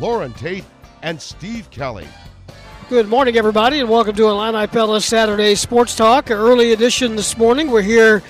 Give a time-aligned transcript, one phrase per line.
[0.00, 0.64] Loren Tate
[1.02, 2.06] and Steve Kelly.
[2.88, 7.70] Good morning, everybody, and welcome to Illini Pella Saturday Sports Talk, early edition this morning.
[7.70, 8.22] We're here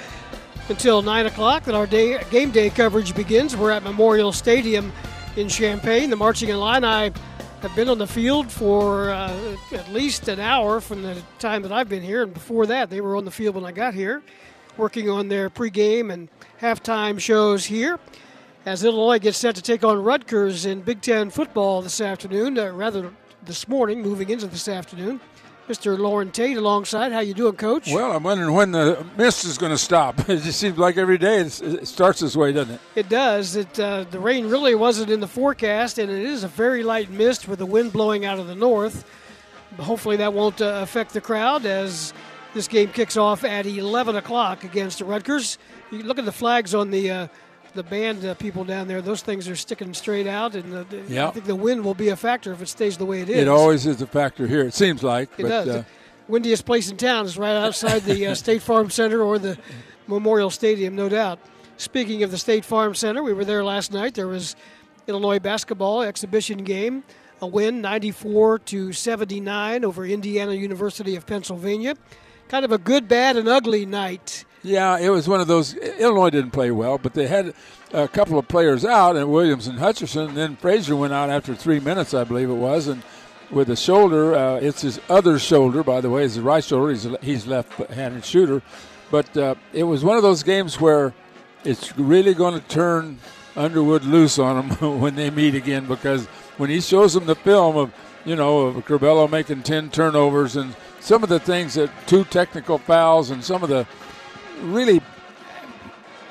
[0.68, 3.56] until 9 o'clock, and our day, game day coverage begins.
[3.56, 4.92] We're at Memorial Stadium
[5.36, 6.10] in Champaign.
[6.10, 7.12] The Marching Illini
[7.62, 11.72] have been on the field for uh, at least an hour from the time that
[11.72, 14.22] I've been here, and before that, they were on the field when I got here,
[14.76, 16.28] working on their pregame and
[16.60, 17.98] halftime shows here
[18.64, 22.70] as Illinois gets set to take on Rutgers in Big Ten football this afternoon, uh,
[22.70, 23.12] rather
[23.44, 25.20] this morning, moving into this afternoon.
[25.68, 25.96] Mr.
[25.96, 27.12] Loren Tate alongside.
[27.12, 27.88] How you doing, Coach?
[27.90, 30.28] Well, I'm wondering when the mist is going to stop.
[30.28, 32.80] It just seems like every day it starts this way, doesn't it?
[32.96, 33.56] It does.
[33.56, 37.10] It uh, the rain really wasn't in the forecast, and it is a very light
[37.10, 39.04] mist with the wind blowing out of the north.
[39.78, 42.12] Hopefully, that won't uh, affect the crowd as
[42.54, 45.58] this game kicks off at 11 o'clock against the Rutgers.
[45.90, 47.28] You look at the flags on the uh,
[47.74, 51.20] the band uh, people down there, those things are sticking straight out, and the, the.
[51.20, 53.38] I think the wind will be a factor if it stays the way it is.
[53.38, 54.62] It always is a factor here.
[54.62, 55.68] It seems like it but, does.
[55.68, 55.84] Uh, the
[56.28, 59.58] windiest place in town is right outside the uh, State Farm Center or the
[60.06, 61.38] Memorial Stadium, no doubt.
[61.76, 64.14] Speaking of the State Farm Center, we were there last night.
[64.14, 64.54] There was
[65.06, 67.02] Illinois basketball exhibition game,
[67.40, 71.96] a win, 94 to 79 over Indiana University of Pennsylvania.
[72.52, 75.74] Kind of a good, bad, and ugly night yeah, it was one of those.
[75.74, 77.52] Illinois didn't play well, but they had
[77.92, 80.28] a couple of players out, and Williams and Hutcherson.
[80.28, 83.02] And then Frazier went out after three minutes, I believe it was, and
[83.50, 84.34] with a shoulder.
[84.34, 86.92] Uh, it's his other shoulder, by the way, it's his right shoulder.
[86.92, 88.62] He's he's left-handed shooter,
[89.10, 91.12] but uh, it was one of those games where
[91.64, 93.18] it's really going to turn
[93.56, 96.26] Underwood loose on them when they meet again because
[96.56, 97.92] when he shows them the film of
[98.24, 103.30] you know of making ten turnovers and some of the things that two technical fouls
[103.30, 103.86] and some of the
[104.62, 105.02] really,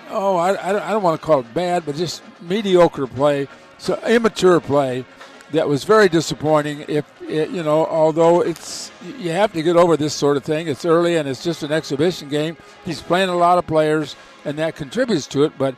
[0.09, 4.62] oh, I, I don't want to call it bad, but just mediocre play, so immature
[4.62, 5.06] play
[5.52, 6.86] that was very disappointing.
[6.88, 10.68] If it, you know, although it's you have to get over this sort of thing.
[10.68, 12.56] It's early and it's just an exhibition game.
[12.86, 14.16] He's playing a lot of players,
[14.46, 15.58] and that contributes to it.
[15.58, 15.76] But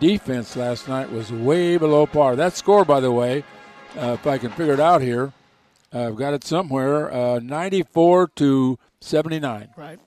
[0.00, 2.36] defense last night was way below par.
[2.36, 3.44] That score, by the way,
[3.96, 5.32] uh, if I can figure it out here,
[5.94, 7.12] I've got it somewhere.
[7.12, 9.70] Uh, Ninety-four to seventy-nine.
[9.76, 10.00] Right.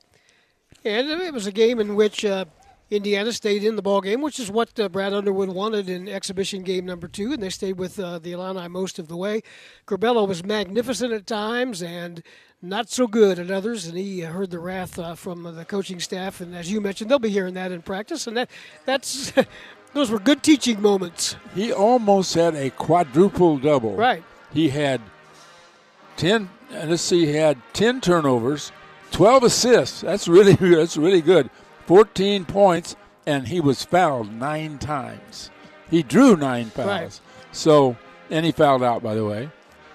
[0.83, 2.45] And it was a game in which uh,
[2.89, 6.63] Indiana stayed in the ball game, which is what uh, Brad Underwood wanted in exhibition
[6.63, 9.41] game number two, and they stayed with uh, the Illini most of the way.
[9.85, 12.23] Curbelo was magnificent at times and
[12.61, 16.39] not so good at others, and he heard the wrath uh, from the coaching staff.
[16.39, 18.49] And as you mentioned, they'll be hearing that in practice, and that
[18.85, 19.33] that's
[19.93, 21.35] those were good teaching moments.
[21.53, 23.95] He almost had a quadruple double.
[23.95, 24.23] Right.
[24.53, 25.01] He had
[26.17, 26.49] ten.
[26.71, 28.71] Let's see, he had ten turnovers
[29.11, 30.01] 12 assists.
[30.01, 31.49] That's really that's really good.
[31.85, 32.95] 14 points,
[33.25, 35.49] and he was fouled nine times.
[35.89, 36.87] He drew nine fouls.
[36.87, 37.21] Right.
[37.53, 37.95] So,
[38.29, 39.49] and he fouled out, by the way,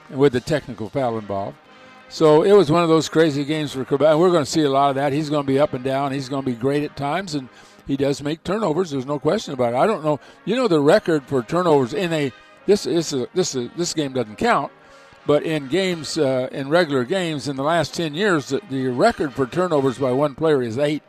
[0.09, 1.57] with the technical foul involved.
[2.09, 4.19] So it was one of those crazy games for Curbelo.
[4.19, 5.13] We're going to see a lot of that.
[5.13, 6.13] He's going to be up and down.
[6.13, 7.49] He's going to be great at times, and
[7.87, 8.91] he does make turnovers.
[8.91, 9.77] There's no question about it.
[9.77, 10.21] I don't know.
[10.45, 12.33] You know the record for turnovers in a
[12.65, 14.73] this is this this this game doesn't count,
[15.27, 19.33] but in games, uh, in regular games, in the last 10 years, the, the, record
[19.33, 21.03] for turnovers by one player is eight.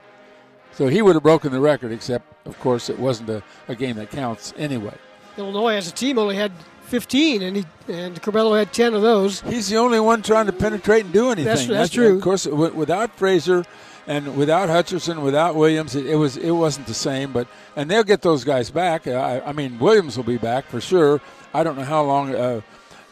[0.73, 3.95] So he would have broken the record, except, of course, it wasn't a, a game
[3.97, 4.95] that counts anyway.
[5.37, 6.51] Illinois as a team only had
[6.85, 9.41] 15, and he and Curbelo had 10 of those.
[9.41, 11.45] He's the only one trying to penetrate and do anything.
[11.45, 12.15] That's, that's, that's true.
[12.15, 13.65] Of course, without Frazier
[14.05, 17.31] and without Hutcherson, without Williams, it, it, was it wasn't the same.
[17.31, 19.07] But and they'll get those guys back.
[19.07, 21.21] I, I mean, Williams will be back for sure.
[21.53, 22.35] I don't know how long.
[22.35, 22.61] Uh,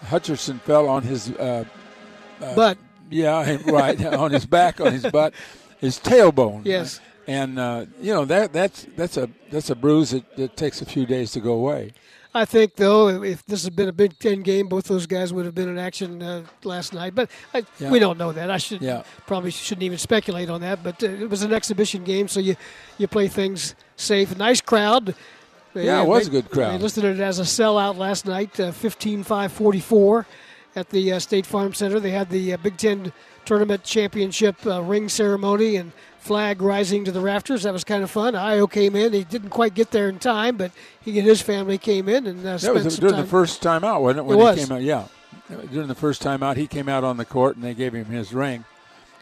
[0.05, 1.65] Hutcherson fell on his uh,
[2.41, 2.77] uh, butt.
[3.09, 5.33] Yeah, right on his back, on his butt,
[5.79, 6.65] his tailbone.
[6.65, 6.99] Yes.
[7.27, 10.85] And uh, you know that that's that's a that's a bruise that, that takes a
[10.85, 11.93] few days to go away.
[12.33, 15.45] I think, though, if this had been a Big Ten game, both those guys would
[15.45, 17.13] have been in action uh, last night.
[17.13, 17.91] But I, yeah.
[17.91, 18.49] we don't know that.
[18.49, 19.03] I should yeah.
[19.27, 20.81] probably shouldn't even speculate on that.
[20.81, 22.55] But uh, it was an exhibition game, so you
[22.97, 24.37] you play things safe.
[24.37, 25.13] Nice crowd.
[25.73, 26.73] Yeah, it was a good crowd.
[26.73, 30.25] They listed it as a sellout last night, uh, 15-5-44
[30.75, 31.99] at the uh, State Farm Center.
[31.99, 33.13] They had the uh, Big Ten
[33.45, 37.63] Tournament Championship uh, ring ceremony, and flag rising to the rafters.
[37.63, 38.33] That was kind of fun.
[38.35, 39.11] Ayo came in.
[39.13, 40.71] He didn't quite get there in time, but
[41.01, 43.23] he and his family came in and uh, That was during time.
[43.23, 44.25] the first time out, wasn't it?
[44.25, 44.59] When it was.
[44.59, 45.05] he came out, yeah.
[45.71, 48.05] During the first time out, he came out on the court and they gave him
[48.05, 48.63] his ring,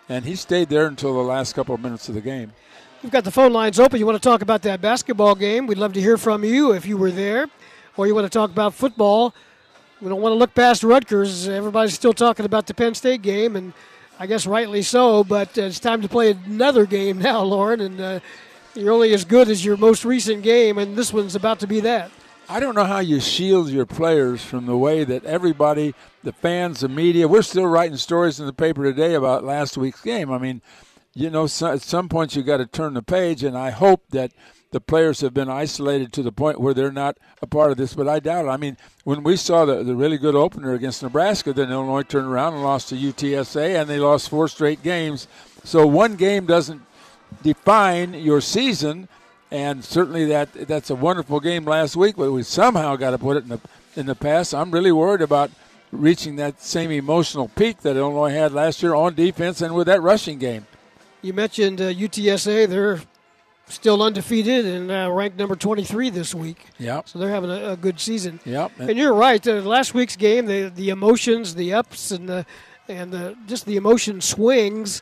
[0.08, 2.52] and he stayed there until the last couple of minutes of the game.
[3.02, 3.98] We've got the phone lines open.
[3.98, 5.68] You want to talk about that basketball game?
[5.68, 7.48] We'd love to hear from you if you were there,
[7.96, 9.34] or you want to talk about football.
[10.02, 11.48] We don't want to look past Rutgers.
[11.48, 13.72] Everybody's still talking about the Penn State game, and
[14.20, 15.24] I guess rightly so.
[15.24, 18.20] But uh, it's time to play another game now, Loren, and uh,
[18.76, 21.80] you're only as good as your most recent game, and this one's about to be
[21.80, 22.12] that.
[22.50, 25.94] I don't know how you shield your players from the way that everybody,
[26.24, 30.02] the fans, the media, we're still writing stories in the paper today about last week's
[30.02, 30.32] game.
[30.32, 30.62] I mean,
[31.14, 34.04] you know, so, at some point you got to turn the page, and I hope
[34.10, 34.32] that
[34.72, 37.96] the players have been isolated to the point where they're not a part of this,
[37.96, 38.50] but I doubt it.
[38.50, 42.28] I mean, when we saw the, the really good opener against Nebraska, then Illinois turned
[42.28, 45.28] around and lost to UTSA, and they lost four straight games.
[45.64, 46.82] So one game doesn't
[47.42, 49.10] define your season,
[49.50, 53.38] and certainly that that's a wonderful game last week, but we somehow got to put
[53.38, 53.60] it in the
[53.96, 54.54] in the past.
[54.54, 55.50] I'm really worried about
[55.92, 60.02] reaching that same emotional peak that Illinois had last year on defense and with that
[60.04, 60.68] rushing game.
[61.22, 63.02] You mentioned uh, UTSA; they're
[63.68, 66.66] still undefeated and uh, ranked number 23 this week.
[66.80, 67.02] Yeah.
[67.06, 68.40] So they're having a, a good season.
[68.46, 68.70] Yeah.
[68.80, 69.46] And you're right.
[69.48, 72.46] Uh, last week's game, the the emotions, the ups, and the
[72.88, 75.02] and the just the emotion swings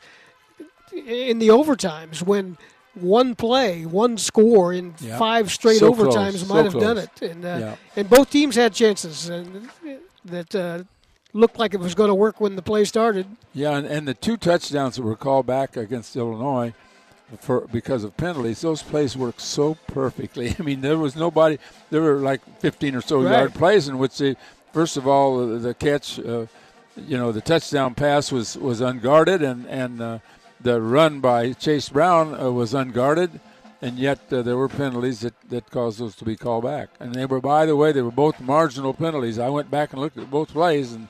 [0.92, 2.58] in the overtimes when
[2.94, 5.18] one play, one score in Yeah.
[5.18, 6.82] five straight So overtimes close, so might have close.
[6.82, 7.22] done it.
[7.22, 7.74] And uh, Yeah.
[7.96, 9.68] and both teams had chances and
[10.24, 10.82] that uh,
[11.32, 13.26] looked like it was going to work when the play started.
[13.54, 16.72] Yeah, and, and the two touchdowns that were called back against Illinois
[17.40, 20.56] for because of penalties, those plays worked so perfectly.
[20.58, 21.58] I mean, there was nobody.
[21.90, 23.32] There were like 15 or so Right.
[23.32, 24.36] yard plays in which they,
[24.72, 26.46] first of all, the, the catch, uh,
[26.96, 30.18] you know, the touchdown pass was was unguarded, and and uh,
[30.60, 33.38] the run by Chase Brown uh, was unguarded.
[33.80, 37.14] And yet uh, there were penalties that, that caused those to be called back, and
[37.14, 39.38] they were, by the way, they were both marginal penalties.
[39.38, 41.06] I went back and looked at both plays, and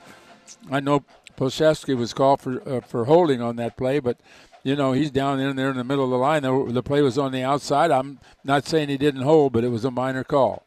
[0.70, 1.03] I know
[1.38, 4.19] Palczewski was called for uh, for holding on that play, but
[4.65, 6.43] you know he's down in there in the middle of the line.
[6.43, 7.91] The, the play was on the outside.
[7.91, 10.64] I'm not saying he didn't hold, but it was a minor call.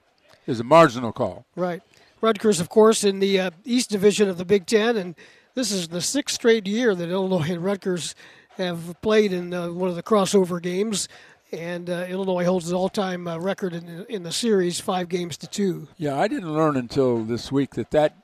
[0.47, 1.45] It was a marginal call.
[1.55, 1.83] Right.
[2.19, 5.15] Rutgers, of course, in the uh, East Division of the Big Ten, and
[5.53, 8.15] this is the sixth straight year that Illinois and Rutgers
[8.57, 11.07] have played in uh, one of the crossover games.
[11.53, 15.35] And uh, Illinois holds the all-time uh, record in the, in the series, five games
[15.37, 15.87] to two.
[15.97, 18.15] Yeah, I didn't learn until this week that that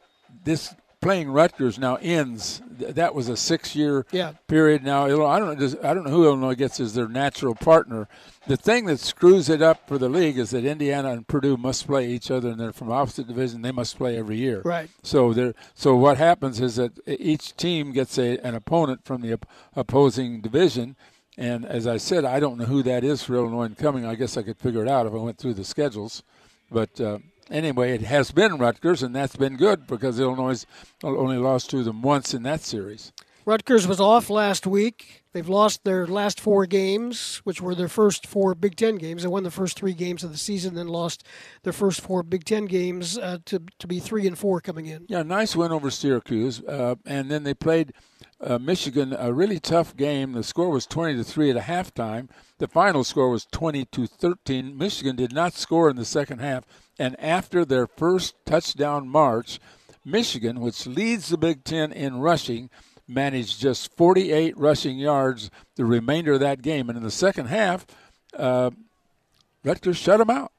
[0.46, 2.62] this playing Rutgers now ends.
[2.80, 4.32] That was a six-year Yeah.
[4.48, 4.84] period.
[4.84, 5.56] Now Illinois, I don't know.
[5.56, 8.08] Does, I don't know who Illinois gets as their natural partner.
[8.48, 11.86] The thing that screws it up for the league is that Indiana and Purdue must
[11.86, 13.62] play each other, and they're from opposite division.
[13.62, 14.62] They must play every year.
[14.64, 14.90] Right.
[15.04, 15.54] So there.
[15.76, 19.46] So what happens is that each team gets a, an opponent from the op-
[19.76, 20.96] opposing division.
[21.38, 24.06] And as I said, I don't know who that is for Illinois coming.
[24.06, 26.24] I guess I could figure it out if I went through the schedules.
[26.72, 27.20] But uh,
[27.52, 30.66] anyway, it has been Rutgers, and that's been good because Illinois
[31.04, 33.12] only lost to them once in that series.
[33.48, 35.24] Rutgers was off last week.
[35.32, 39.22] They've lost their last four games, which were their first four Big Ten games.
[39.22, 41.24] They won the first three games of the season, then lost
[41.64, 45.06] their first four Big Ten games uh, to to be three and four coming in.
[45.08, 47.94] Yeah, nice win over Syracuse, uh, and then they played
[48.42, 50.34] uh, Michigan a really tough game.
[50.34, 52.28] The score was twenty to three at a halftime.
[52.58, 54.78] The final score was twenty to thirteen.
[54.78, 56.66] Michigan did not score in the second half,
[57.00, 59.62] and after their first touchdown march,
[60.04, 62.70] Michigan, which leads the Big Ten in rushing,
[63.08, 66.90] managed just 48 rushing yards the remainder of that game.
[66.90, 67.86] And in the second half,
[68.36, 68.72] uh,
[69.64, 70.52] Rutgers shut them out.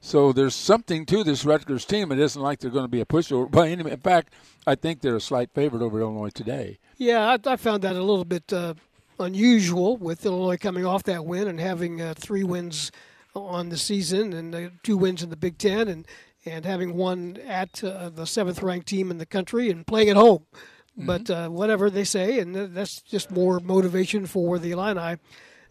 [0.00, 2.10] So there's something to this Rutgers team.
[2.10, 3.88] It isn't like they're going to be a pushover by any.
[3.88, 4.32] In fact,
[4.66, 6.78] I think they're a slight favorite over Illinois today.
[6.96, 8.74] Yeah, I, I found that a little bit uh,
[9.20, 12.90] unusual with Illinois coming off that win and having uh, three wins
[13.34, 16.06] on the season and uh, two wins in the Big Ten and
[16.44, 20.16] and having one at uh, the seventh ranked team in the country and playing at
[20.16, 20.44] home.
[20.96, 25.18] But uh, whatever they say, and that's just more motivation for the Illini.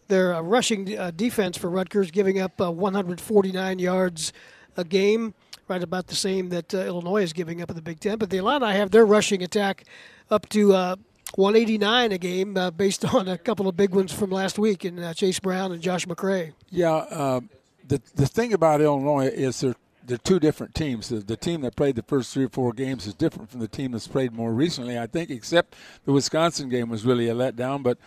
[0.08, 4.32] Their uh, rushing uh, defense for Rutgers giving up uh, 149 yards
[4.76, 5.34] a game,
[5.68, 8.18] right about the same that uh, Illinois is giving up in the Big Ten.
[8.18, 9.84] But the Illini have their rushing attack
[10.30, 10.96] up to uh,
[11.36, 14.98] 189 a game, uh, based on a couple of big ones from last week in
[14.98, 16.52] uh, Chase Brown and Josh McCray.
[16.70, 17.40] Yeah, uh,
[17.86, 21.08] the the thing about Illinois is they're they're two different teams.
[21.08, 23.68] The, the team that played the first three or four games is different from the
[23.68, 24.98] team that's played more recently.
[24.98, 27.82] I think, except the Wisconsin game was really a letdown.
[27.82, 27.98] But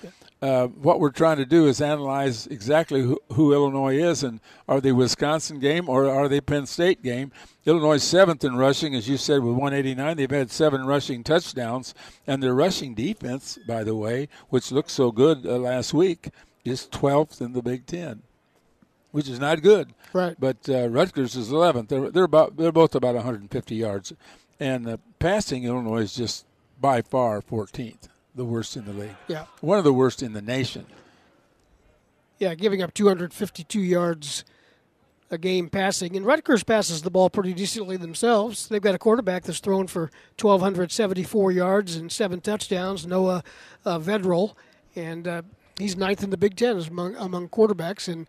[0.42, 4.82] uh, what we're trying to do is analyze exactly who, who Illinois is, and are
[4.82, 7.32] they Wisconsin game or are they Penn State game?
[7.66, 10.18] Illinois seventh in rushing, as you said, with 189.
[10.18, 11.96] They've had seven rushing touchdowns,
[12.28, 16.30] and their rushing defense, by the way, which looked so good uh, last week,
[16.64, 18.24] is 12th in the Big Ten,
[19.16, 19.94] which is not good.
[20.12, 20.36] Right.
[20.38, 21.88] But uh, Rutgers is 11th.
[21.88, 24.12] They're they're about they're both about 150 yards,
[24.60, 26.46] and uh, passing Illinois is just
[26.82, 29.16] by far 14th, the worst in the league.
[29.30, 29.46] Yeah.
[29.62, 30.86] One of the worst in the nation.
[32.40, 34.44] Yeah, giving up 252 yards
[35.32, 36.18] a game passing.
[36.18, 38.68] And Rutgers passes the ball pretty decently themselves.
[38.68, 43.46] They've got a quarterback that's thrown for 1,274 yards and seven touchdowns, Noah
[43.86, 44.56] uh, Vedral.
[44.94, 45.42] And uh,
[45.80, 48.12] he's ninth in the Big Ten among, among quarterbacks.
[48.12, 48.28] And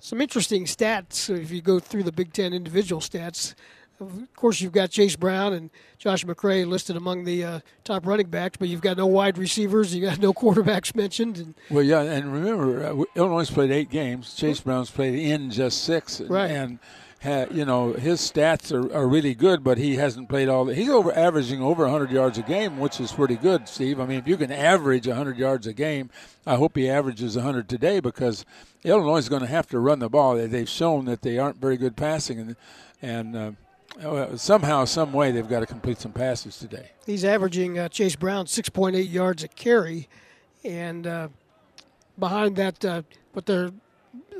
[0.00, 3.54] some interesting stats if you go through the Big Ten individual stats.
[4.00, 8.28] Of course, you've got Chase Brown and Josh McCray listed among the uh, top running
[8.28, 11.38] backs, but you've got no wide receivers, you got no quarterbacks mentioned.
[11.38, 14.34] And well, yeah, and remember, uh, Illinois played eight games.
[14.34, 16.48] Chase Brown's played in just six, right?
[16.48, 16.78] And
[17.22, 20.64] ha, you know his stats are, are really good, but he hasn't played all.
[20.64, 24.00] The, he's over averaging over 100 yards a game, which is pretty good, Steve.
[24.00, 26.10] I mean, if you can average 100 yards a game,
[26.46, 28.44] I hope he averages 100 today because
[28.84, 30.36] Illinois is going to have to run the ball.
[30.36, 32.56] They've shown that they aren't very good passing, and
[33.00, 36.90] and uh, somehow, some way, they've got to complete some passes today.
[37.06, 40.08] He's averaging uh, Chase Brown 6.8 yards a carry,
[40.64, 41.28] and uh,
[42.18, 43.70] behind that, uh, what they're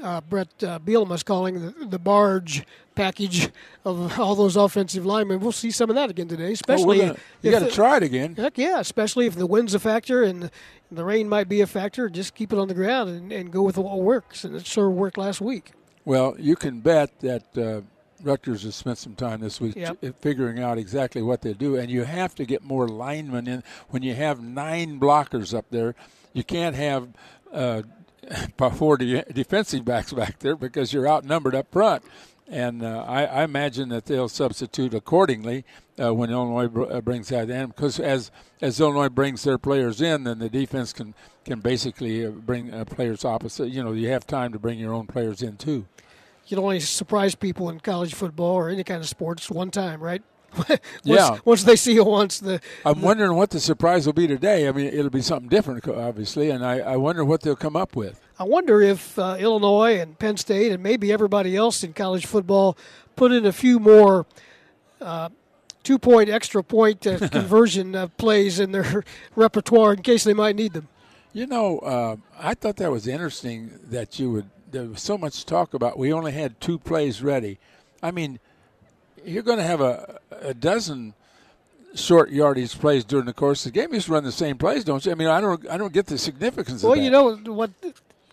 [0.02, 3.50] uh, Bret uh, is calling the, the, barge package
[3.84, 5.40] of all those offensive linemen.
[5.40, 6.98] We'll see some of that again today, especially.
[6.98, 8.36] Well, gonna, you got to try it again.
[8.36, 10.50] Heck yeah, especially if the wind's a factor and
[10.90, 12.08] the rain might be a factor.
[12.08, 14.90] Just keep it on the ground and, and go with what works, and it sure
[14.90, 15.72] worked last week.
[16.04, 17.82] Well, you can bet that uh,
[18.22, 19.98] Rutgers has spent some time this week yep.
[20.20, 23.62] figuring out exactly what they do, and you have to get more linemen in.
[23.90, 25.94] When you have nine blockers up there,
[26.32, 27.08] you can't have
[27.52, 27.82] uh,
[28.76, 32.02] four de- defensive backs back there because you're outnumbered up front.
[32.50, 35.66] And uh, I, I, imagine that they'll substitute accordingly
[36.02, 38.30] uh, when Illinois br- uh, brings that in, because as
[38.62, 42.86] as Illinois brings their players in, then the defense can can basically uh, bring uh,
[42.86, 43.68] players opposite.
[43.68, 45.86] You know, you have time to bring your own players in too
[46.48, 50.00] you can only surprise people in college football or any kind of sports one time,
[50.00, 50.22] right?
[50.56, 51.38] Once, yeah.
[51.44, 54.68] Once they see once, the I'm wondering what the surprise will be today.
[54.68, 57.94] I mean, it'll be something different, obviously, and I, I wonder what they'll come up
[57.94, 58.20] with.
[58.38, 62.76] I wonder if uh, Illinois and Penn State and maybe everybody else in college football
[63.16, 64.26] put in a few more
[65.00, 65.28] uh,
[65.82, 69.04] two point extra point uh, conversion uh, plays in their
[69.36, 70.88] repertoire in case they might need them.
[71.32, 75.46] You know, uh, I thought that was interesting that you would there was so much
[75.46, 77.58] talk about we only had two plays ready.
[78.02, 78.38] I mean,
[79.24, 81.14] you're going to have a, a dozen
[81.94, 83.90] short yardage plays during the course of the game.
[83.90, 85.12] You just run the same plays, don't you?
[85.12, 87.04] I mean, I don't, I don't get the significance well, of that.
[87.04, 87.70] you know what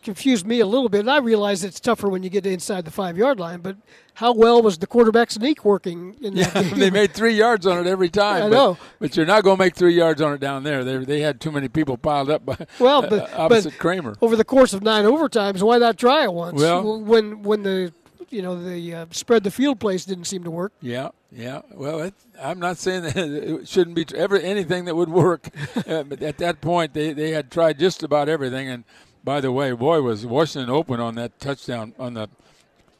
[0.05, 2.91] confused me a little bit, and I realize it's tougher when you get inside the
[2.91, 3.59] five yard line.
[3.59, 3.75] But
[4.13, 6.79] how well was the quarterback sneak working in that yeah, game?
[6.79, 8.43] they made three yards on it every time.
[8.43, 10.85] I but, know, but you're not going to make three yards on it down there.
[10.85, 14.15] They, they had too many people piled up by well, but, uh, opposite but Kramer.
[14.21, 16.61] Over the course of nine overtimes, why not try it once?
[16.61, 17.91] Well, when when the
[18.35, 20.73] you know the uh, spread the field place didn't seem to work.
[20.81, 21.61] Yeah, yeah.
[21.73, 25.49] Well, it, I'm not saying that it shouldn't be ever anything that would work,
[25.87, 28.83] uh, but at that point they they had tried just about everything and
[29.25, 32.29] by the way, boy, was Washington open on that touchdown on the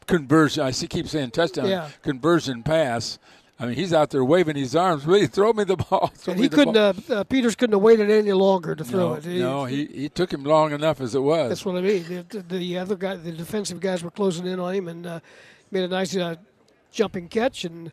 [0.08, 0.64] conversion.
[0.64, 1.88] I see, keep saying touchdown yeah.
[2.02, 3.20] conversion pass.
[3.58, 5.06] I mean, he's out there waving his arms.
[5.06, 6.12] Really, throw me the ball.
[6.26, 6.76] and he couldn't.
[6.76, 9.24] Uh, uh, Peters couldn't have waited any longer to throw no, it.
[9.24, 11.48] He, no, he, he took him long enough as it was.
[11.48, 12.26] That's what I mean.
[12.28, 15.20] The, the other guy, the defensive guys, were closing in on him and uh,
[15.70, 16.36] made a nice uh,
[16.92, 17.92] jumping catch, and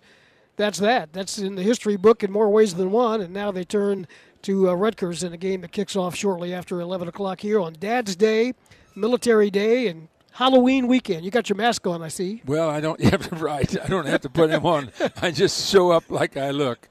[0.57, 1.13] that's that.
[1.13, 3.21] That's in the history book in more ways than one.
[3.21, 4.05] And now they turn
[4.43, 7.77] to uh, Rutgers in a game that kicks off shortly after 11 o'clock here on
[7.79, 8.53] Dad's Day,
[8.95, 11.23] Military Day, and Halloween weekend.
[11.23, 12.41] You got your mask on, I see.
[12.45, 13.79] Well, I don't have to right.
[13.83, 14.91] I don't have to put him on.
[15.21, 16.89] I just show up like I look.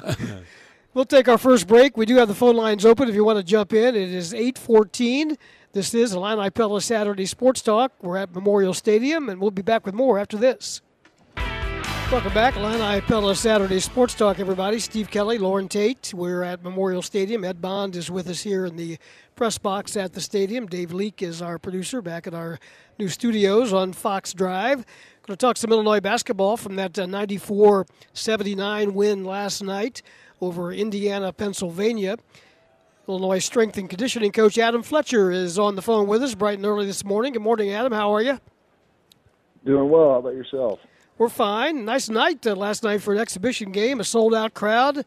[0.94, 1.96] we'll take our first break.
[1.96, 3.94] We do have the phone lines open if you want to jump in.
[3.94, 5.36] It is 814.
[5.72, 7.92] This is Illini Pella Saturday Sports Talk.
[8.00, 10.80] We're at Memorial Stadium, and we'll be back with more after this.
[12.14, 14.78] Welcome back, Illini Pella Saturday Sports Talk, everybody.
[14.78, 16.14] Steve Kelly, Loren Tate.
[16.14, 17.42] We're at Memorial Stadium.
[17.42, 18.98] Ed Bond is with us here in the
[19.34, 20.66] press box at the stadium.
[20.66, 22.60] Dave Leake is our producer back at our
[23.00, 24.86] new studios on Fox Drive.
[25.26, 30.00] Going to talk some Illinois basketball from that 94 uh, 79 win last night
[30.40, 32.16] over Indiana, Pennsylvania.
[33.08, 36.66] Illinois strength and conditioning coach Adam Fletcher is on the phone with us bright and
[36.66, 37.32] early this morning.
[37.32, 37.92] Good morning, Adam.
[37.92, 38.38] How are you?
[39.64, 40.12] Doing well.
[40.12, 40.78] How about yourself?
[41.18, 41.84] We're fine.
[41.84, 45.04] Nice night uh, last night for an exhibition game, a sold out crowd.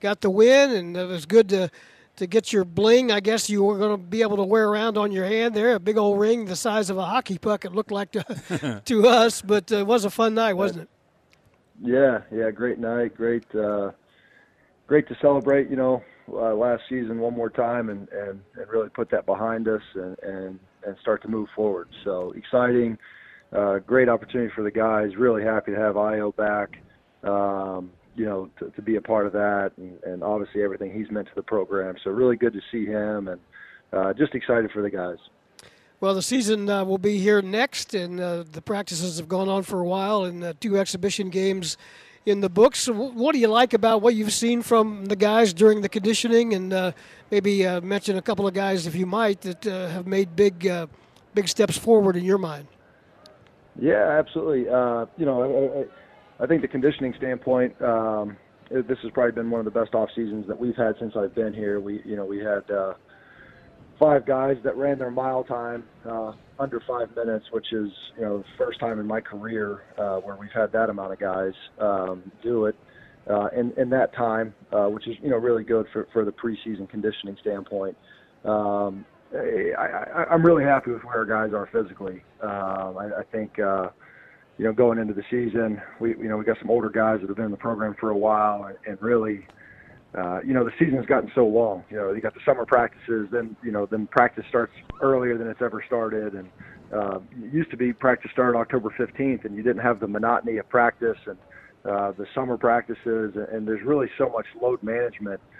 [0.00, 1.70] Got the win, and it was good to
[2.16, 3.12] to get your bling.
[3.12, 5.74] I guess you were going to be able to wear around on your hand there,
[5.74, 7.64] a big old ring the size of a hockey puck.
[7.64, 10.88] It looked like to to us, but uh, it was a fun night, wasn't it?
[11.82, 13.90] Yeah, yeah, great night, great, uh,
[14.86, 15.68] great to celebrate.
[15.68, 19.68] You know, uh, last season one more time and and and really put that behind
[19.68, 21.88] us and and and start to move forward.
[22.04, 22.98] So exciting,
[23.52, 25.16] uh, great opportunity for the guys.
[25.16, 26.78] Really happy to have Ayo back.
[27.22, 31.10] Um, you know, to, to be a part of that, and, and obviously everything he's
[31.10, 31.96] meant to the program.
[32.02, 33.40] So really good to see him, and
[33.92, 35.18] uh, just excited for the guys.
[36.00, 39.62] Well, the season uh, will be here next, and uh, the practices have gone on
[39.62, 41.76] for a while, and uh, two exhibition games
[42.24, 42.80] in the books.
[42.80, 46.54] So what do you like about what you've seen from the guys during the conditioning,
[46.54, 46.92] and uh,
[47.30, 50.70] maybe uh, mention a couple of guys, if you might, that have made big,
[51.34, 52.66] big steps forward in your mind?
[53.80, 54.60] Yeah, absolutely.
[55.16, 55.86] you know,
[56.38, 57.80] I, I, think the conditioning standpoint.
[57.82, 58.36] Um,
[58.70, 61.34] this has probably been one of the best off seasons that we've had since I've
[61.34, 61.80] been here.
[61.80, 62.64] We, you know, we had
[63.98, 68.38] five guys that ran their mile time uh, under five minutes, which is you know
[68.38, 72.30] the first time in my career uh, where we've had that amount of guys um,
[72.42, 72.76] do it
[73.30, 76.32] uh, in in that time, uh, which is you know really good for for the
[76.32, 77.96] preseason conditioning standpoint.
[78.44, 79.04] Um,
[79.36, 82.22] I, I, I'm really happy with where our guys are physically.
[82.42, 83.58] Um, I, I think.
[83.58, 83.88] Uh,
[84.58, 87.28] you know, going into the season, we you know we got some older guys that
[87.28, 89.46] have been in the program for a while, and, and really,
[90.16, 91.84] uh, you know, the season has gotten so long.
[91.90, 95.48] You know, you got the summer practices, then you know, then practice starts earlier than
[95.48, 96.48] it's ever started, and
[96.94, 100.56] uh, it used to be practice started October 15th, and you didn't have the monotony
[100.56, 101.36] of practice and
[101.84, 105.55] uh, the summer practices, and there's really so much load management uh,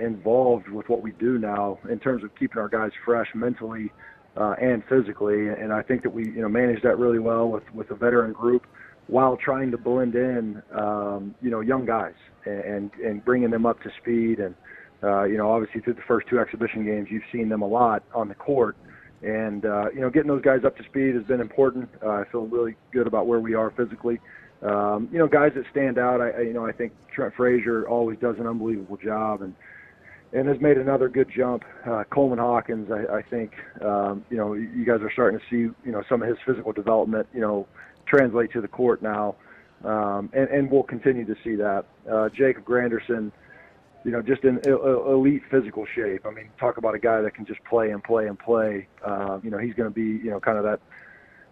[0.00, 3.90] involved with what we do now in terms of keeping our guys fresh mentally
[4.36, 7.64] uh, and physically, and I think that we you know manage that really well with
[7.74, 8.66] with a veteran group
[9.08, 12.14] while trying to blend in, um, you know, young guys
[12.46, 14.38] and and bringing them up to speed.
[14.38, 14.54] And
[15.02, 18.02] uh, you know, obviously through the first two exhibition games, you've seen them a lot
[18.14, 18.76] on the court.
[19.22, 21.88] And uh, you know, getting those guys up to speed has been important.
[22.02, 24.20] Uh, I feel really good about where we are physically.
[24.62, 26.20] Um, you know, guys that stand out.
[26.20, 29.54] I, you know, I think Trent Frazier always does an unbelievable job, and
[30.32, 31.64] and has made another good jump.
[31.86, 33.52] Uh, Coleman Hawkins, I, I think,
[33.82, 36.72] um, you know, you guys are starting to see, you know, some of his physical
[36.72, 37.68] development, you know,
[38.06, 39.36] translate to the court now
[39.84, 41.84] um, and, and we'll continue to see that.
[42.10, 43.32] Uh, Jacob Grandison,
[44.04, 46.26] you know, just in elite physical shape.
[46.26, 48.88] I mean, talk about a guy that can just play and play and play.
[49.04, 50.80] Uh, you know, he's going to be, you know, kind of that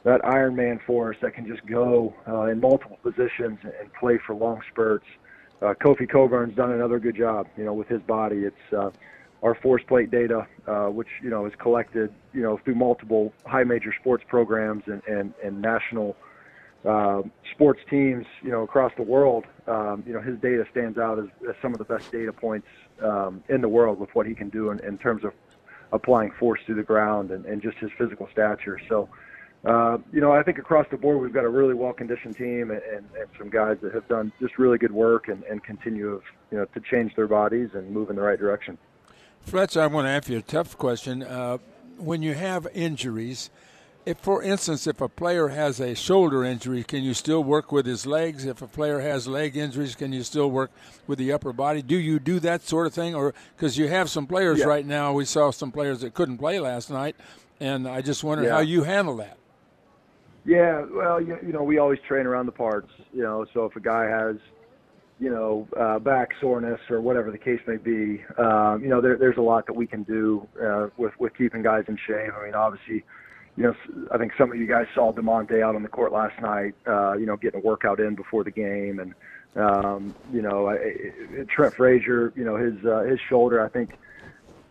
[0.04, 4.18] that Iron Man for us that can just go uh, in multiple positions and play
[4.26, 5.06] for long spurts.
[5.60, 8.44] Uh, Kofi Cockburn's done another good job, you know, with his body.
[8.44, 8.90] It's uh,
[9.42, 13.64] our force plate data, uh, which you know is collected, you know, through multiple high
[13.64, 16.16] major sports programs and and, and national
[16.84, 21.18] uh, sports teams, you know, across the world, um, you know, his data stands out
[21.18, 22.66] as, as some of the best data points
[23.02, 25.32] um, in the world with what he can do in, in terms of
[25.92, 28.80] applying force to the ground and, and just his physical stature.
[28.88, 29.08] So,
[29.64, 32.82] uh, you know, I think across the board we've got a really well-conditioned team and,
[32.82, 36.22] and, and some guys that have done just really good work and, and continue, of,
[36.50, 38.78] you know, to change their bodies and move in the right direction.
[39.40, 41.22] Fletch, I want to ask you a tough question.
[41.22, 41.58] Uh,
[41.98, 43.50] when you have injuries–
[44.06, 47.84] if, for instance, if a player has a shoulder injury, can you still work with
[47.84, 48.46] his legs?
[48.46, 50.70] If a player has leg injuries, can you still work
[51.06, 51.82] with the upper body?
[51.82, 54.64] Do you do that sort of thing, or because you have some players yeah.
[54.64, 55.12] right now?
[55.12, 57.14] We saw some players that couldn't play last night,
[57.60, 58.52] and I just wonder yeah.
[58.52, 59.36] how you handle that.
[60.44, 62.90] Yeah, well, you, you know, we always train around the parts.
[63.12, 64.36] You know, so if a guy has
[65.20, 68.24] you know, uh, back soreness or whatever the case may be.
[68.38, 71.62] Um, you know, there, there's a lot that we can do uh, with with keeping
[71.62, 72.32] guys in shape.
[72.34, 73.04] I mean, obviously,
[73.56, 73.74] you know,
[74.10, 76.74] I think some of you guys saw Da'Monte out on the court last night.
[76.86, 79.14] Uh, you know, getting a workout in before the game, and
[79.62, 80.78] um, you know, I,
[81.54, 83.62] Trent Frazier, you know, his uh, his shoulder.
[83.62, 83.98] I think,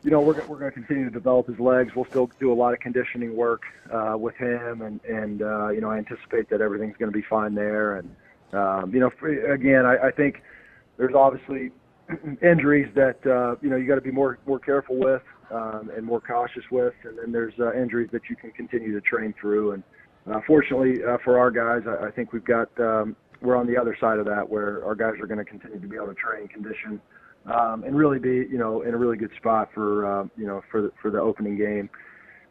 [0.04, 1.92] you know, we're we're going to continue to develop his legs.
[1.96, 5.82] We'll still do a lot of conditioning work uh, with him, and and uh, you
[5.82, 7.98] know, I anticipate that everything's going to be fine there.
[7.98, 8.16] And
[8.54, 9.12] um, you know,
[9.52, 10.42] again, I, I think
[10.98, 11.72] there's obviously
[12.42, 16.06] injuries that uh, you know you got to be more more careful with um, and
[16.06, 16.94] more cautious with.
[17.04, 19.74] And then there's uh, injuries that you can continue to train through.
[19.74, 19.84] And
[20.32, 23.78] uh, fortunately uh, for our guys, I, I think we've got um, we're on the
[23.78, 26.14] other side of that where our guys are going to continue to be able to
[26.14, 27.02] train, condition,
[27.50, 30.62] um, and really be you know in a really good spot for uh, you know
[30.72, 31.90] for the, for the opening game.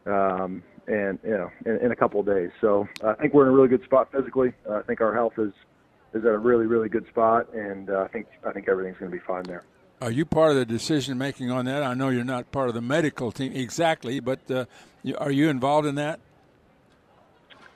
[0.07, 2.51] Um, and you know, in, in a couple of days.
[2.61, 4.53] So I think we're in a really good spot physically.
[4.69, 5.53] Uh, I think our health is
[6.15, 9.11] is at a really, really good spot, and uh, I think I think everything's going
[9.11, 9.65] to be fine there.
[10.01, 11.83] Are you part of the decision making on that?
[11.83, 14.65] I know you're not part of the medical team exactly, but uh,
[15.19, 16.21] are you involved in that?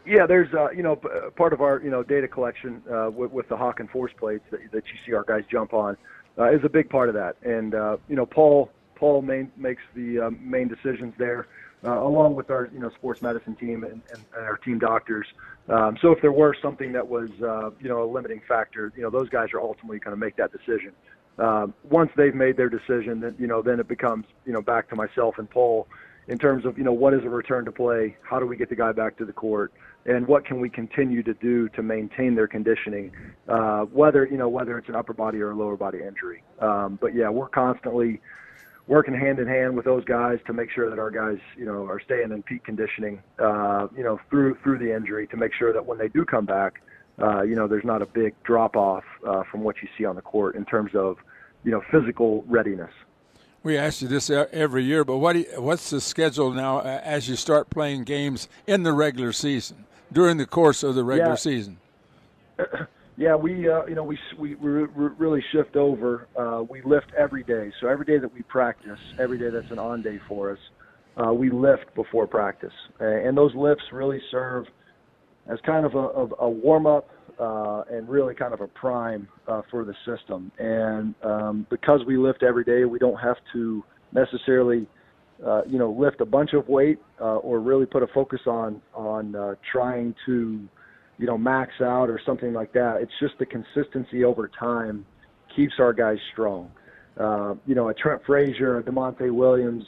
[0.07, 0.97] Yeah, there's uh, you know
[1.37, 4.61] part of our you know data collection uh, with, with the Hawkin force plates that,
[4.73, 5.97] that you see our guys jump on
[6.39, 9.83] uh, is a big part of that, and uh, you know Paul Paul main, makes
[9.95, 11.49] the um, main decisions there,
[11.85, 15.27] uh, along with our you know sports medicine team and, and, and our team doctors.
[15.69, 19.03] Um, so if there were something that was uh, you know a limiting factor, you
[19.03, 20.93] know those guys are ultimately going to make that decision.
[21.39, 24.89] Um, once they've made their decision, then you know then it becomes you know back
[24.91, 25.89] to myself and Paul,
[26.29, 28.69] in terms of you know what is a return to play, how do we get
[28.69, 29.73] the guy back to the court,
[30.07, 33.13] and what can we continue to do to maintain their conditioning,
[33.49, 36.43] uh, whether you know whether it's an upper body or a lower body injury.
[36.61, 38.21] Um, but yeah, we're constantly
[38.89, 41.85] working hand in hand with those guys to make sure that our guys you know
[41.87, 45.73] are staying in peak conditioning, uh, you know through through the injury to make sure
[45.73, 46.83] that when they do come back,
[47.23, 50.17] uh, you know there's not a big drop off uh, from what you see on
[50.17, 51.17] the court in terms of
[51.65, 52.93] you know physical readiness.
[53.63, 57.37] We ask you this every year, but what you, what's the schedule now as you
[57.37, 61.37] start playing games in the regular season during the course of the regular yeah.
[61.37, 61.79] season?
[63.19, 66.29] Yeah, we uh, you know we we, we really shift over.
[66.35, 69.79] Uh, we lift every day, so every day that we practice, every day that's an
[69.79, 70.59] on day for us,
[71.19, 74.65] uh, we lift before practice, and those lifts really serve
[75.47, 79.63] as kind of a, a warm up uh, and really kind of a prime uh,
[79.71, 80.53] for the system.
[80.59, 84.87] And um, because we lift every day, we don't have to necessarily,
[85.47, 88.81] uh, you know, lift a bunch of weight uh, or really put a focus on
[88.95, 90.69] on uh, trying to,
[91.19, 93.01] you know, max out or something like that.
[93.01, 95.05] It's just the consistency over time
[95.55, 96.71] keeps our guys strong.
[97.19, 99.85] Uh, you know, a Trent Frazier, a Da'Monte Williams,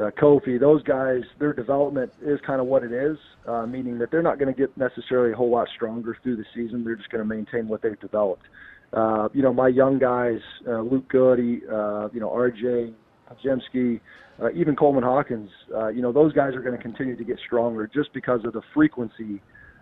[0.00, 4.10] uh, Kofi, those guys, their development is kind of what it is, uh, meaning that
[4.10, 6.82] they're not going to get necessarily a whole lot stronger through the season.
[6.82, 8.46] They're just going to maintain what they've developed.
[8.92, 12.94] Uh, you know, my young guys, uh, Luke Goode, uh, you know, RJ,
[13.40, 14.00] Jemski,
[14.40, 17.38] uh, even Coleman Hawkins, uh, you know, those guys are going to continue to get
[17.44, 19.40] stronger just because of the frequency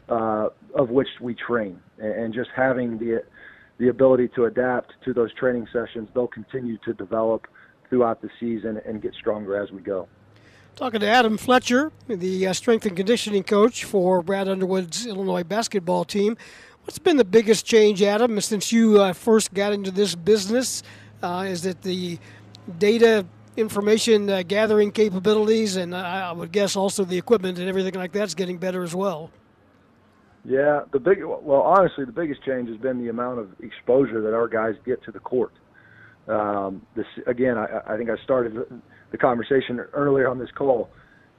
[0.08, 3.22] uh, of which we train and, and just having the
[3.78, 6.06] the ability to adapt to those training sessions.
[6.12, 7.46] They'll continue to develop
[7.88, 10.06] throughout the season and get stronger as we go.
[10.76, 16.04] Talking to Adam Fletcher, the uh, strength and conditioning coach for Brad Underwood's Illinois basketball
[16.04, 16.36] team.
[16.84, 20.82] What's been the biggest change, Adam, since you uh, first got into this business?
[21.22, 22.18] Uh, is it the
[22.78, 28.12] data information uh, gathering capabilities, and I would guess also the equipment and everything like
[28.12, 29.30] that's getting better as well?
[30.44, 34.34] Yeah, the big well, honestly, the biggest change has been the amount of exposure that
[34.34, 35.52] our guys get to the court.
[36.28, 38.54] Um, this again, I, I think I started
[39.10, 40.88] the conversation earlier on this call.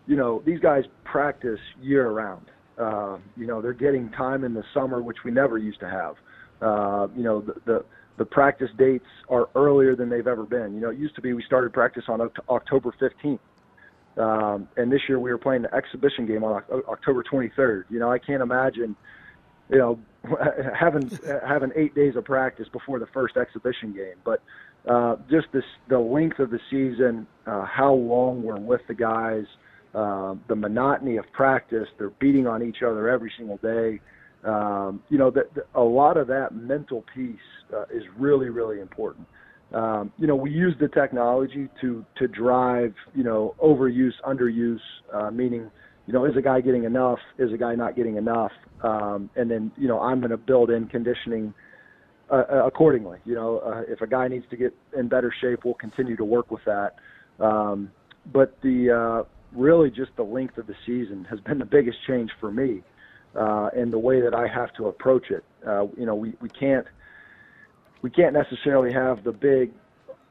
[0.06, 2.46] You know, these guys practice year round.
[2.78, 6.16] Uh, you know, they're getting time in the summer, which we never used to have.
[6.62, 7.86] Uh, you know, the, the
[8.22, 10.76] the practice dates are earlier than they've ever been.
[10.76, 13.40] You know, it used to be we started practice on October 15th.
[14.16, 17.86] Um, and this year we were playing the exhibition game on October 23rd.
[17.90, 18.96] You know, I can't imagine,
[19.72, 20.00] you know,
[20.80, 21.10] having
[21.48, 24.18] having eight days of practice before the first exhibition game.
[24.24, 24.44] But
[24.88, 29.46] uh, just this, the length of the season, uh, how long we're with the guys,
[29.96, 31.88] uh, the monotony of practice.
[31.98, 34.00] They're beating on each other every single day.
[34.44, 35.44] Um, you know, the,
[35.76, 37.36] a lot of that mental piece
[37.74, 39.28] uh, is really, really important.
[39.74, 44.80] Um, you know, we use the technology to to drive, you know, overuse, underuse,
[45.14, 45.72] uh, meaning,
[46.08, 47.20] you know, is a guy getting enough?
[47.38, 48.52] Is a guy not getting enough?
[48.84, 51.54] Um, and then, you know, I'm going to build in conditioning
[52.30, 53.20] uh, uh, accordingly.
[53.26, 56.26] You know, uh, if a guy needs to get in better shape, we'll continue to
[56.26, 56.96] work with that.
[57.40, 57.92] Um,
[58.34, 59.28] but the uh,
[59.58, 62.84] really just the length of the season has been the biggest change for me,
[63.36, 65.44] uh, and the way that I have to approach it.
[65.66, 66.86] Uh, you know, we, we can't
[68.02, 69.72] we can't necessarily have the big,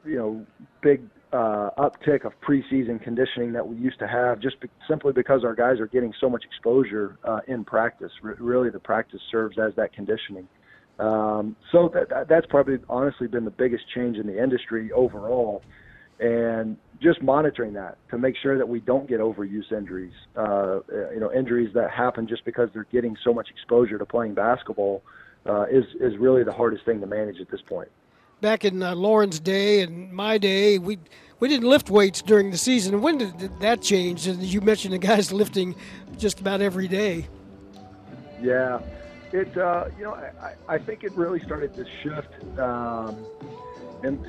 [0.05, 0.47] you know,
[0.83, 5.45] big uh, uptick of preseason conditioning that we used to have, just be- simply because
[5.45, 8.11] our guys are getting so much exposure uh, in practice.
[8.25, 10.49] R- really, the practice serves as that conditioning.
[10.99, 15.63] Um, so that, that's probably honestly been the biggest change in the industry overall,
[16.21, 20.13] and just monitoring that to make sure that we don't get overuse injuries.
[20.37, 20.81] Uh,
[21.13, 25.03] you know, injuries that happen just because they're getting so much exposure to playing basketball
[25.47, 27.89] uh, is is really the hardest thing to manage at this point.
[28.43, 30.99] Back in uh, Loren's day and my day, we
[31.41, 33.01] we didn't lift weights during the season.
[33.01, 34.27] When did that change?
[34.27, 35.75] And you mentioned the guys lifting
[36.19, 37.27] just about every day.
[38.43, 38.81] Yeah,
[39.33, 43.25] it uh, you know I, I think it really started to shift um,
[44.03, 44.23] and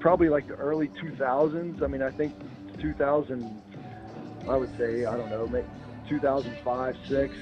[0.00, 1.82] probably like the early 2000s.
[1.82, 2.32] I mean, I think
[2.80, 3.62] 2000,
[4.48, 5.66] I would say I don't know, maybe
[6.08, 7.32] 2005, six,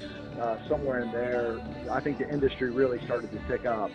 [0.40, 1.58] uh, somewhere in there.
[1.90, 3.90] I think the industry really started to pick up.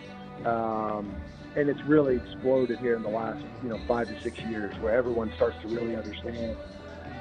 [0.46, 1.14] Um,
[1.56, 4.92] and it's really exploded here in the last, you know, five to six years, where
[4.96, 6.56] everyone starts to really understand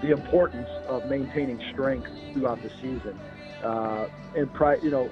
[0.01, 3.17] the importance of maintaining strength throughout the season.
[3.63, 5.11] Uh, and pri- you know,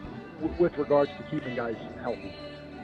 [0.59, 2.33] with regards to keeping guys healthy.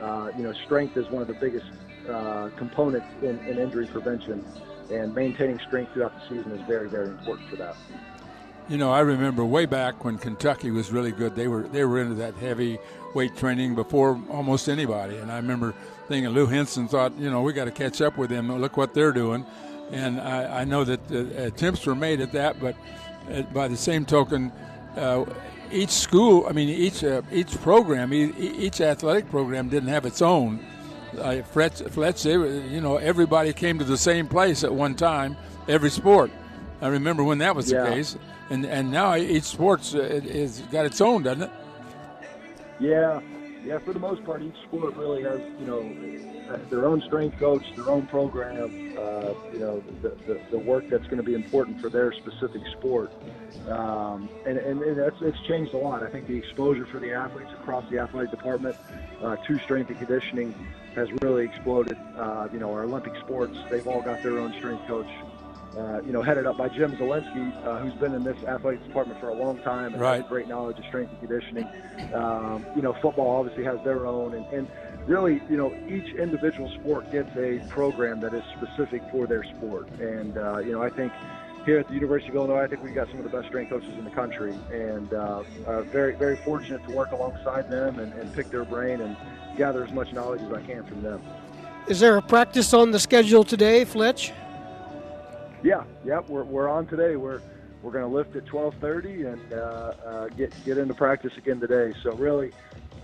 [0.01, 1.65] Uh, you know, strength is one of the biggest
[2.09, 4.45] uh, components in, in injury prevention,
[4.91, 7.75] and maintaining strength throughout the season is very, very important for that.
[8.69, 11.35] You know, I remember way back when Kentucky was really good.
[11.35, 12.79] They were they were into that heavy
[13.13, 15.17] weight training before almost anybody.
[15.17, 15.73] And I remember
[16.09, 18.51] thinking Lou Henson thought, you know, we got to catch up with them.
[18.59, 19.45] Look what they're doing.
[19.91, 22.75] and I, I know that uh, attempts were made at that, but
[23.31, 24.51] uh, by the same token,
[24.97, 25.25] uh,
[25.71, 30.59] each school, I mean, each uh, each program, each athletic program didn't have its own.
[31.17, 36.31] Uh, Fletch, you know, everybody came to the same place at one time, every sport.
[36.81, 37.83] I remember when that was yeah.
[37.83, 38.17] the case,
[38.49, 41.51] and and now each sports uh, is got its own, doesn't it?
[42.79, 43.19] Yeah,
[43.65, 43.79] yeah.
[43.79, 45.81] For the most part, each sport really has you know
[46.69, 51.03] their own strength coach, their own program, uh, you know, the, the, the, work that's
[51.05, 53.11] going to be important for their specific sport.
[53.67, 56.03] Um, and and, and that's, it's changed a lot.
[56.03, 58.75] I think the exposure for the athletes across the athletic department
[59.21, 60.53] uh, to strength and conditioning
[60.95, 61.97] has really exploded.
[62.17, 65.09] Uh, you know, our Olympic sports, they've all got their own strength coach.
[65.77, 69.19] Uh, you know, headed up by Jim Zielinski, uh, who's been in this athletic department
[69.19, 70.21] for a long time and right.
[70.21, 71.67] has great knowledge of strength and conditioning.
[72.15, 74.67] Um, you know, football obviously has their own, and, and
[75.05, 79.87] really, you know, each individual sport gets a program that is specific for their sport.
[79.99, 81.13] And, uh, you know, I think
[81.67, 83.71] here at the University of Illinois, I think we've got some of the best strength
[83.71, 84.57] coaches in the country.
[84.71, 89.01] And uh, uh, very, very fortunate to work alongside them and, and pick their brain
[89.01, 89.17] and
[89.57, 91.21] gather as much knowledge as I can from them.
[91.89, 94.31] Is there a practice on the schedule today, Fletch?
[95.61, 97.17] Yeah, yep, we're, we're on today.
[97.17, 97.41] We're
[97.83, 101.93] we're going to lift at 12:30 and uh, uh, get get into practice again today.
[102.01, 102.51] So really,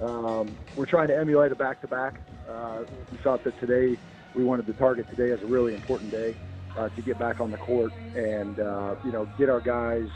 [0.02, 2.16] um, we're trying to emulate a back-to-back.
[2.50, 3.98] Uh, we thought that today
[4.36, 6.36] we wanted to target today as a really important day
[6.78, 10.08] uh, to get back on the court and uh, you know get our guys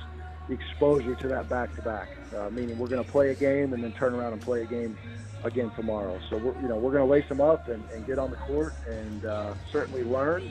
[0.49, 2.07] exposure to that back-to-back.
[2.35, 4.65] Uh, meaning we're going to play a game and then turn around and play a
[4.65, 4.97] game
[5.43, 6.19] again tomorrow.
[6.29, 8.37] So we're you know we're going to lace them up and, and, get on the
[8.37, 10.49] court and uh, certainly learn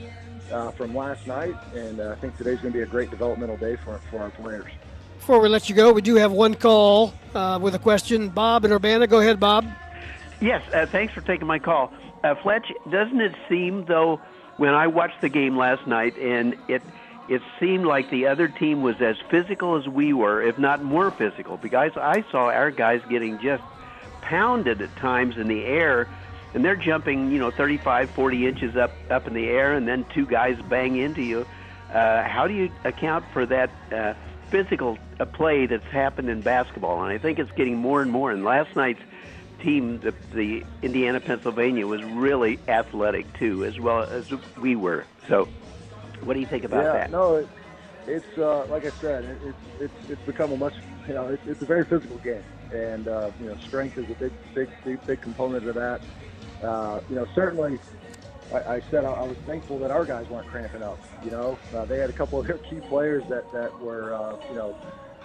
[0.51, 1.55] uh, from last night.
[1.73, 4.71] And I think today's going to be a great developmental day for for our players.
[5.17, 8.29] Before we let you go, we do have one call uh, with a question.
[8.29, 9.07] Bob in Urbana.
[9.07, 9.65] Go ahead, Bob.
[10.39, 11.91] Yes, uh, thanks for taking my call.
[12.23, 14.21] Uh, Fletch, doesn't it seem, though,
[14.57, 16.81] when I watched the game last night, and it
[17.29, 21.11] it seemed like the other team was as physical as we were, if not more
[21.11, 23.63] physical, because I saw our guys getting just
[24.21, 26.07] pounded at times in the air,
[26.53, 30.05] and they're jumping, you know, 35, 40 inches up up in the air, and then
[30.13, 31.45] two guys bang into you.
[31.93, 34.13] Uh, how do you account for that uh,
[34.49, 34.97] physical
[35.33, 38.31] play that's happened in basketball, and I think it's getting more and more.
[38.31, 39.01] And last night's
[39.59, 45.05] team, the, the Indiana Pennsylvania, was really athletic too, as well as we were.
[45.27, 45.47] So,
[46.21, 47.11] what do you think about yeah, that?
[47.11, 47.47] No, it,
[48.07, 50.73] it's uh, like I said, it, it's it's it's become a much
[51.07, 54.13] you know it's, it's a very physical game, and uh, you know strength is a
[54.15, 56.01] big big big, big component of that.
[56.63, 57.79] Uh, you know certainly
[58.53, 60.99] I, I said I, I, was thankful that our guys weren't cramping up.
[61.23, 64.37] You know, uh, they had a couple of their key players that that were uh,
[64.49, 64.75] you know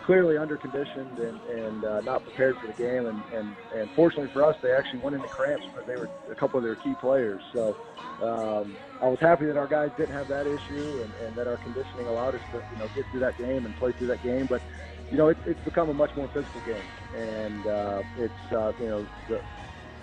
[0.04, 3.06] clearly under conditioned and, and uh, not prepared for the game.
[3.06, 6.34] And, and, and fortunately for us, they actually went into cramps, but they were a
[6.34, 7.40] couple of their key players.
[7.52, 7.76] So
[8.22, 11.56] um, I was happy that our guys didn't have that issue and, and that our
[11.58, 14.46] conditioning allowed us to you know get through that game and play through that game.
[14.48, 14.62] But
[15.10, 18.88] you know, it, it's become a much more physical game, and uh, it's uh, you
[18.88, 19.40] know the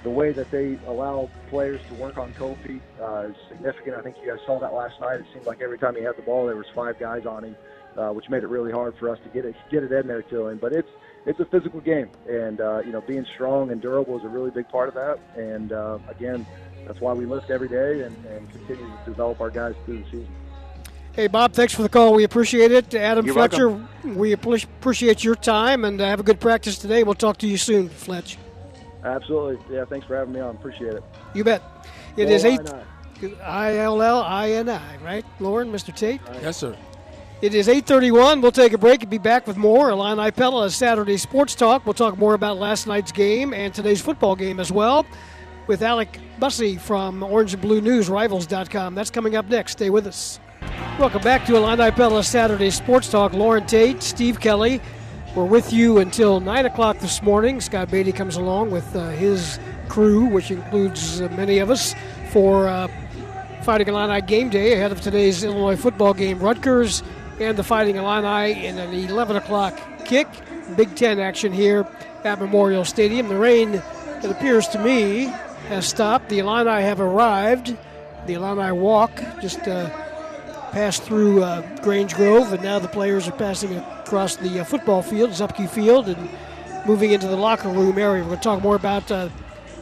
[0.04, 3.98] the way that they allow players to work on Kofi uh, is significant.
[3.98, 5.20] I think you guys saw that last night.
[5.20, 7.56] It seemed like every time he had the ball, there was five guys on him,
[7.98, 10.22] uh, which made it really hard for us to get it get it in there
[10.24, 10.58] to him.
[10.58, 10.90] But it's
[11.26, 14.52] it's a physical game, and uh, you know being strong and durable is a really
[14.52, 15.20] big part of that.
[15.36, 16.46] And uh, again,
[16.86, 20.06] that's why we lift every day and, and continue to develop our guys through the
[20.06, 20.28] season.
[21.14, 22.14] Hey, Bob, thanks for the call.
[22.14, 22.94] We appreciate it.
[22.96, 24.16] Adam You're Fletcher, welcome.
[24.16, 27.04] we appreciate your time and uh, have a good practice today.
[27.04, 28.38] We'll talk to you soon, Fletch.
[29.04, 29.76] Absolutely.
[29.76, 30.56] Yeah, thanks for having me on.
[30.56, 31.04] Appreciate it.
[31.34, 31.62] You bet.
[32.16, 32.36] It L-I-N-I.
[32.36, 35.26] is eight I L L I N I, right?
[35.40, 35.94] Loren, Mr.
[35.96, 36.22] Tate.
[36.42, 36.76] Yes, sir.
[37.42, 38.42] It is 8:31.
[38.42, 41.86] We'll take a break and be back with more Illini Pella Saturday Sports Talk.
[41.86, 45.06] We'll talk more about last night's game and today's football game as well
[45.66, 48.94] with Alec Busse from Orange and Blue News Rivals.com.
[48.94, 49.72] That's coming up next.
[49.74, 50.42] Stay with us.
[51.00, 53.32] Welcome back to Illini Pella Saturday Sports Talk.
[53.32, 54.82] Loren Tate, Steve Kelly.
[55.34, 57.62] We're with you until 9 o'clock this morning.
[57.62, 61.96] Scott Beatty comes along with uh, his crew, which includes uh, many of us,
[62.32, 62.90] for uh,
[63.64, 66.40] Fighting Illini game day ahead of today's Illinois football game.
[66.40, 67.04] Rutgers
[67.40, 70.28] and the Fighting Illini in an 11 o'clock kick.
[70.76, 71.88] Big Ten action here
[72.24, 73.28] at Memorial Stadium.
[73.28, 73.76] The rain,
[74.24, 75.26] it appears to me,
[75.70, 76.30] has stopped.
[76.30, 77.76] The Illini have arrived.
[78.28, 79.90] The Illini walk just uh,
[80.72, 85.02] passed through uh, Grange Grove, and now the players are passing across the uh, football
[85.02, 86.30] field, Zupke Field, and
[86.86, 88.22] moving into the locker room area.
[88.22, 89.30] We're going to talk more about uh,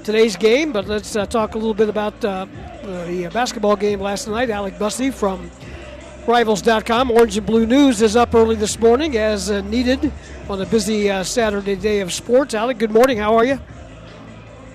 [0.03, 2.45] today's game, but let's uh, talk a little bit about uh,
[2.83, 4.49] the basketball game last night.
[4.49, 5.49] Alec Bussey from
[6.27, 7.11] Rivals.com.
[7.11, 10.11] Orange and Blue News is up early this morning as uh, needed
[10.49, 12.53] on a busy Saturday day of sports.
[12.53, 13.17] Alec, good morning.
[13.17, 13.59] How are you?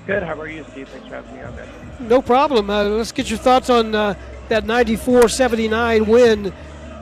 [0.06, 0.22] Good.
[0.22, 0.88] How are you, Steve?
[0.88, 1.68] Thanks for having me on there.
[2.00, 2.68] No problem.
[2.68, 6.52] let's get your thoughts on that 94-79 win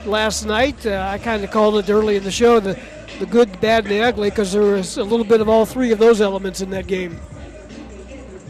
[0.05, 0.85] last night.
[0.85, 2.79] Uh, I kind of called it early in the show the
[3.19, 5.91] the good, bad, and the ugly because there was a little bit of all three
[5.91, 7.19] of those elements in that game.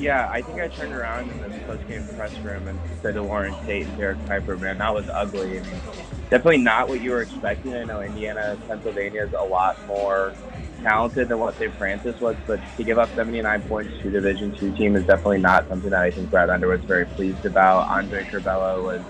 [0.01, 3.55] Yeah, I think I turned around in the post-game press room and said to Loren
[3.63, 5.59] Tate and Derek Piper, man, that was ugly.
[5.59, 5.83] I mean,
[6.31, 7.75] definitely not what you were expecting.
[7.75, 10.37] I know Indiana, Pennsylvania is a lot more
[10.81, 11.77] talented than what St.
[11.77, 15.37] Francis was, but to give up 79 points to a Division two team is definitely
[15.37, 17.87] not something that I think Brad Underwood's very pleased about.
[17.87, 19.03] Andre Curbelo was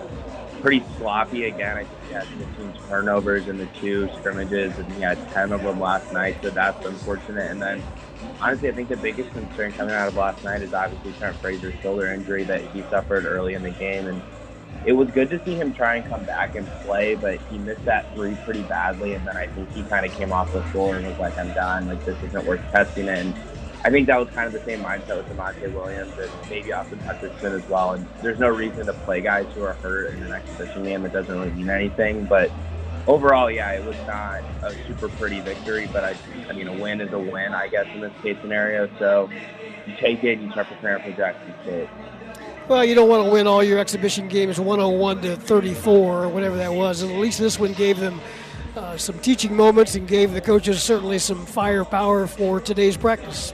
[0.62, 1.78] pretty sloppy again.
[1.78, 5.64] I think he had 15 turnovers in the two scrimmages, and he had 10 of
[5.64, 7.50] them last night, so that's unfortunate.
[7.52, 7.84] And then,
[8.40, 11.80] honestly, I think the biggest concern coming out of last night is obviously Trent Frazier's
[11.82, 14.22] shoulder injury that he suffered early in the game, and
[14.86, 17.86] it was good to see him try and come back and play, but he missed
[17.86, 20.96] that three pretty badly, and then I think he kind of came off the floor
[20.96, 21.88] and was like, "I'm done.
[21.88, 23.36] Like this isn't worth testing it." And
[23.84, 27.00] I think that was kind of the same mindset with Da'Monte Williams and maybe Austin
[27.00, 27.94] Hutcherson as well.
[27.94, 31.04] And there's no reason to play guys who are hurt in an exhibition game.
[31.04, 32.26] It doesn't really mean anything.
[32.26, 32.52] But
[33.08, 35.90] overall, yeah, it was not a super pretty victory.
[35.92, 36.16] But I,
[36.48, 38.88] I mean, a win is a win, I guess, in this case scenario.
[39.00, 39.32] So
[39.88, 41.90] you take it and you start preparing for Jackson State.
[42.68, 46.56] Well, you don't want to win all your exhibition games 101 to 34 or whatever
[46.58, 47.02] that was.
[47.02, 48.22] At least this one gave them
[48.76, 53.54] uh, some teaching moments and gave the coaches certainly some firepower for today's practice.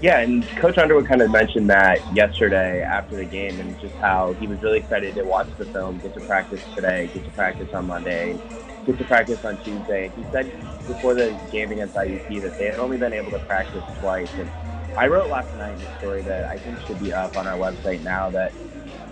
[0.00, 4.34] Yeah, and Coach Underwood kind of mentioned that yesterday after the game, and just how
[4.34, 7.68] he was really excited to watch the film, get to practice today, get to practice
[7.72, 8.40] on Monday,
[8.86, 10.12] get to practice on Tuesday.
[10.14, 10.52] He said
[10.86, 14.30] before the game against IUP that they had only been able to practice twice.
[14.36, 14.52] And
[14.96, 17.58] I wrote last night in a story that I think should be up on our
[17.58, 18.54] website now that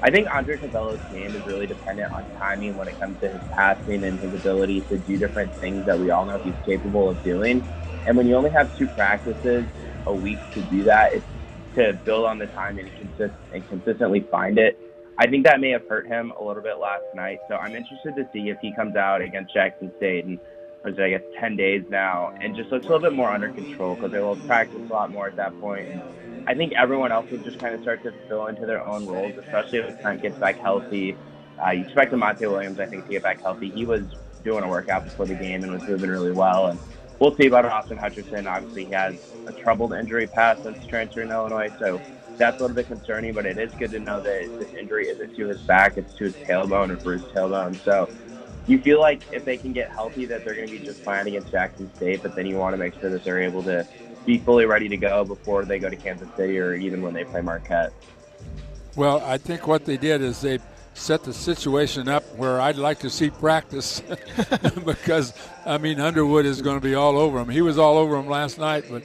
[0.01, 3.42] I think Andre Curbelo's game is really dependent on timing when it comes to his
[3.51, 7.22] passing and his ability to do different things that we all know he's capable of
[7.25, 7.66] doing.
[8.05, 9.66] And when you only have two practices
[10.07, 11.12] a week to do that.
[11.14, 11.27] It's
[11.77, 14.79] to build on the time and, consist- and consistently find it.
[15.19, 17.38] I think that may have hurt him a little bit last night.
[17.49, 20.38] So I'm interested to see if he comes out against Jackson State and
[20.85, 23.97] was I guess 10 days now and just looks a little bit more under control
[23.97, 25.88] because they will practice a lot more at that point.
[25.88, 26.03] And
[26.47, 29.33] I think everyone else will just kind of start to fill into their own roles,
[29.37, 31.16] especially if Trent gets back healthy.
[31.64, 33.71] Uh, you expect Monte Williams, I think, to get back healthy.
[33.71, 34.03] He was
[34.45, 36.69] doing a workout before the game and was moving really well.
[36.69, 36.79] And
[37.19, 38.47] we'll see about Austin Hutcherson.
[38.47, 39.15] Obviously, he has
[39.47, 42.01] a troubled injury past since transferring to Illinois, so
[42.37, 43.33] that's a little bit concerning.
[43.33, 46.25] But it is good to know that this injury isn't to his back; it's to
[46.25, 47.83] his tailbone or bruised tailbone.
[47.85, 48.09] So
[48.67, 51.27] you feel like if they can get healthy, that they're going to be just fine
[51.27, 52.23] against Jackson State.
[52.23, 53.87] But then you want to make sure that they're able to
[54.25, 57.25] be fully ready to go before they go to Kansas City or even when they
[57.25, 57.93] play Marquette.
[58.97, 60.59] Well, I think what they did is they
[60.97, 64.01] set the situation up where I'd like to see practice
[64.85, 67.49] because I mean Underwood is going to be all over him.
[67.49, 69.03] He was all over him last night, but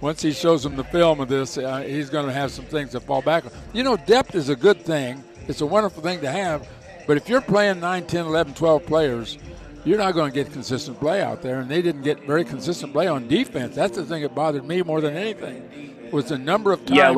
[0.00, 2.90] once he shows him the film of this, uh, he's going to have some things
[2.90, 3.52] to fall back on.
[3.72, 5.24] You know, depth is a good thing.
[5.48, 6.68] It's a wonderful thing to have,
[7.06, 9.38] but if you're playing 9, 10, 11, 12 players,
[9.84, 12.92] you're not going to get consistent play out there, and they didn't get very consistent
[12.92, 13.74] play on defense.
[13.74, 17.12] That's the thing that bothered me more than anything was the number of times yeah,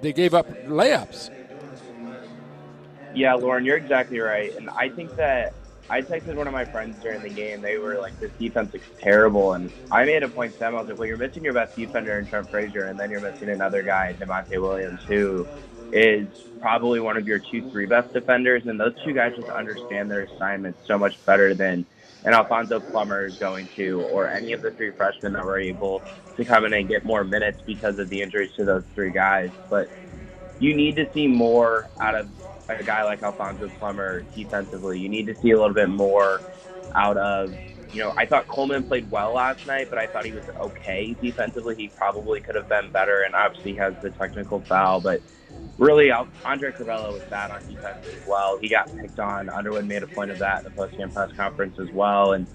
[0.00, 1.30] they gave up layups.
[3.12, 4.52] Yeah, Loren, you're exactly right.
[4.56, 5.54] And I think that
[5.90, 7.60] I texted one of my friends during the game.
[7.60, 10.74] They were like, "This defense is terrible," and I made a point to them.
[10.74, 13.20] I was like, "Well, you're missing your best defender in Trent Frazier, and then you're
[13.20, 15.48] missing another guy, Da'Monte Williams, who
[15.92, 16.28] is
[16.60, 20.22] probably one of your two, three best defenders, and those two guys just understand their
[20.22, 21.86] assignments so much better than
[22.24, 26.04] an Alfonso Plummer is going to, or any of the three freshmen that were able
[26.36, 29.50] to come in and get more minutes because of the injuries to those three guys.
[29.68, 29.90] But
[30.58, 32.28] you need to see more out of
[32.80, 34.98] a guy like Alfonso Plummer defensively.
[34.98, 36.42] You need to see a little bit more
[36.94, 37.54] out of,
[37.92, 41.14] you know, I thought Coleman played well last night, but I thought he was okay
[41.20, 41.74] defensively.
[41.76, 45.00] He probably could have been better, and obviously has the technical foul.
[45.00, 45.22] But
[45.78, 48.58] really, Andre Curbelo was bad on defense as well.
[48.60, 49.48] He got picked on.
[49.48, 52.46] Underwood made a point of that in the post-game press conference as well, and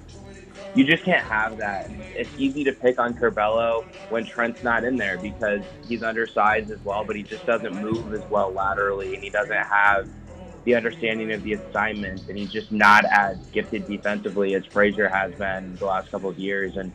[0.74, 1.90] you just can't have that.
[2.16, 6.84] It's easy to pick on Curbelo when Trent's not in there because he's undersized as
[6.84, 10.08] well, but he just doesn't move as well laterally and he doesn't have
[10.64, 15.34] the understanding of the assignments and he's just not as gifted defensively as Frazier has
[15.34, 16.76] been the last couple of years.
[16.78, 16.92] And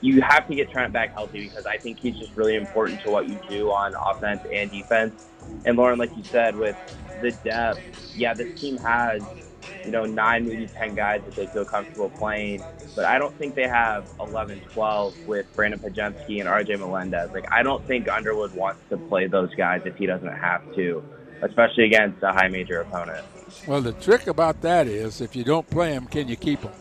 [0.00, 3.10] you have to get Trent back healthy because I think he's just really important to
[3.10, 5.14] what you do on offense and defense.
[5.64, 6.76] And Loren, like you said, with
[7.20, 7.82] the depth,
[8.14, 9.22] yeah, this team has
[9.84, 12.62] you know, nine, maybe 10 guys that they feel comfortable playing.
[12.94, 17.30] But I don't think they have 11, 12 with Brandon Podziemski and RJ Melendez.
[17.32, 21.02] Like, I don't think Underwood wants to play those guys if he doesn't have to,
[21.42, 23.24] especially against a high major opponent.
[23.66, 26.72] Well, the trick about that is if you don't play them, can you keep them?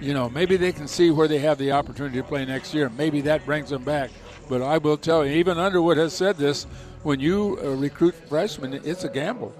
[0.00, 2.90] You know, maybe they can see where they have the opportunity to play next year.
[2.90, 4.10] Maybe that brings them back.
[4.48, 6.64] But I will tell you, even Underwood has said this
[7.02, 9.54] when you uh, recruit freshmen, it's a gamble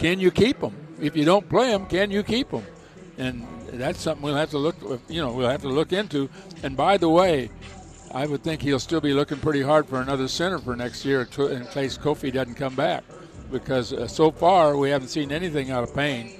[0.00, 0.89] can you keep them?
[1.00, 2.64] If you don't play them, can you keep them?
[3.18, 4.76] And that's something we'll have to look.
[5.08, 6.28] You know, we'll have to look into.
[6.62, 7.50] And by the way,
[8.12, 11.22] I would think he'll still be looking pretty hard for another center for next year
[11.22, 13.04] in case Kofi doesn't come back,
[13.50, 16.36] because uh, so far we haven't seen anything out of Payne.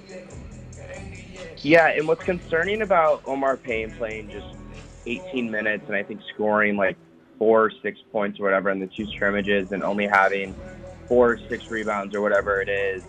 [1.59, 4.47] Yeah, and what's concerning about Omar Payne playing just
[5.07, 6.97] 18 minutes and I think scoring like
[7.39, 10.55] four, or six points or whatever in the two scrimmages and only having
[11.09, 13.03] four, or six rebounds or whatever it is,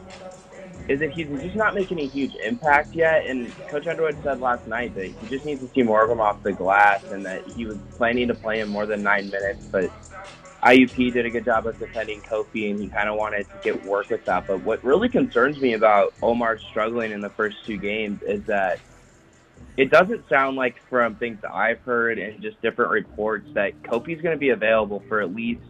[0.92, 3.26] is that he's just not making a huge impact yet.
[3.26, 6.20] And Coach Underwood said last night that he just needs to see more of him
[6.20, 9.66] off the glass and that he was planning to play him more than nine minutes.
[9.68, 9.90] But
[10.62, 13.86] IUP did a good job of defending Kofi and he kind of wanted to get
[13.86, 14.48] work with that.
[14.48, 18.80] But what really concerns me about Omar struggling in the first two games is that
[19.78, 24.22] it doesn't sound like from things that I've heard and just different reports that Kofi's
[24.22, 25.62] going to be available for at least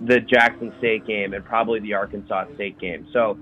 [0.00, 3.06] the Jackson State game and probably the Arkansas State game.
[3.12, 3.38] So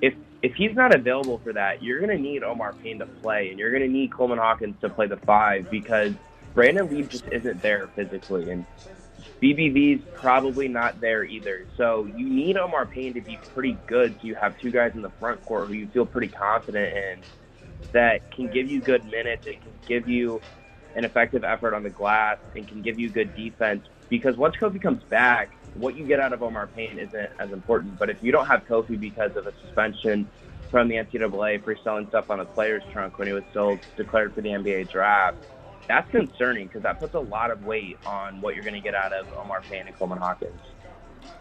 [0.00, 3.50] if if he's not available for that, you're going to need Omar Payne to play,
[3.50, 6.12] and you're going to need Coleman Hawkins to play the five because
[6.54, 8.64] Brandon Lee just isn't there physically, and
[9.42, 11.66] BBV's probably not there either.
[11.76, 14.16] So you need Omar Payne to be pretty good.
[14.20, 17.22] So you have two guys in the front court who you feel pretty confident in
[17.92, 20.40] that can give you good minutes and can give you
[20.94, 23.86] an effective effort on the glass and can give you good defense.
[24.08, 27.98] Because once Kofi comes back, what you get out of Omar Payne isn't as important.
[27.98, 30.28] But if you don't have Kofi because of a suspension
[30.70, 34.34] from the NCAA for selling stuff on a player's trunk when he was still declared
[34.34, 35.38] for the NBA draft,
[35.88, 38.94] that's concerning because that puts a lot of weight on what you're going to get
[38.94, 40.60] out of Omar Payne and Coleman Hawkins.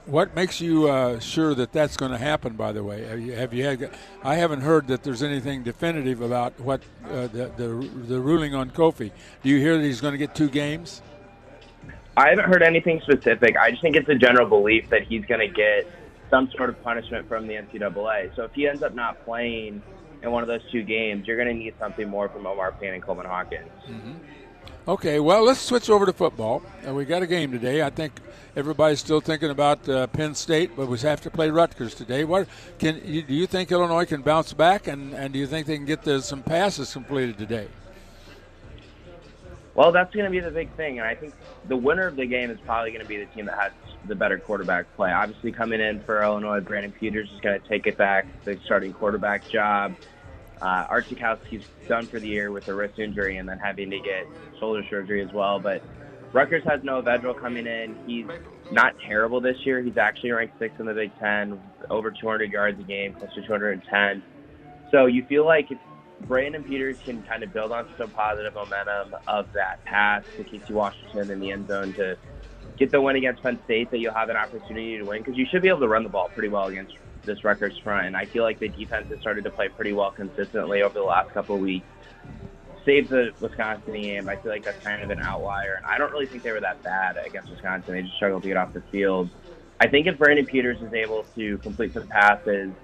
[0.06, 2.54] What makes you uh, sure that that's going to happen?
[2.54, 3.92] By the way, have you, have you, had?
[4.24, 7.68] I haven't heard that there's anything definitive about what uh, the, the
[8.08, 9.12] the ruling on Kofi.
[9.44, 11.02] Do you hear that he's going to get two games?
[12.18, 13.56] I haven't heard anything specific.
[13.58, 15.90] I just think it's a general belief that he's going to get
[16.30, 18.36] some sort of punishment from the NCAA.
[18.36, 19.82] So if he ends up not playing
[20.22, 22.94] in one of those two games, you're going to need something more from Omar Payne
[22.94, 23.70] and Coleman Hawkins.
[23.88, 24.14] Mm-hmm.
[24.88, 26.64] Okay, well, let's switch over to football.
[26.88, 27.84] Uh, we got a game today.
[27.84, 28.14] I think
[28.56, 32.24] everybody's still thinking about uh, Penn State, but we have to play Rutgers today.
[32.24, 32.48] What
[32.80, 35.76] can you, do you think Illinois can bounce back, and, and do you think they
[35.76, 37.68] can get the, some passes completed today?
[39.80, 41.34] Well, that's going to be the big thing, and I think
[41.70, 43.72] the winner of the game is probably going to be the team that has
[44.10, 45.10] the better quarterback play.
[45.10, 48.92] Obviously, coming in for Illinois, Brandon Peters is going to take it back, the starting
[48.92, 49.96] quarterback job.
[50.62, 54.00] Uh, Art Sitkowski's done for the year with a wrist injury and then having to
[54.00, 54.28] get
[54.60, 55.62] shoulder surgery as well.
[55.62, 55.82] But
[56.34, 57.96] Rutgers has Noah Vedral coming in.
[58.06, 58.28] He's
[58.74, 59.82] not terrible this year.
[59.82, 61.58] He's actually ranked sixth in the Big Ten,
[61.90, 64.24] over 200 yards a game, close to 210.
[64.92, 65.78] So you feel like if
[66.22, 70.74] Brandon Peters can kind of build on some positive momentum of that pass to Casey
[70.74, 72.18] Washington in the end zone to
[72.78, 75.46] get the win against Penn State that you'll have an opportunity to win because you
[75.50, 76.94] should be able to run the ball pretty well against
[77.26, 78.08] this Rutgers front.
[78.08, 81.06] And I feel like the defense has started to play pretty well consistently over the
[81.06, 81.86] last couple of weeks.
[82.86, 84.30] Save the Wisconsin game.
[84.30, 85.76] I feel like that's kind of an outlier.
[85.76, 87.94] And I don't really think they were that bad against Wisconsin.
[87.94, 89.30] They just struggled to get off the field.
[89.80, 92.72] I think if Brandon Peters is able to complete some passes–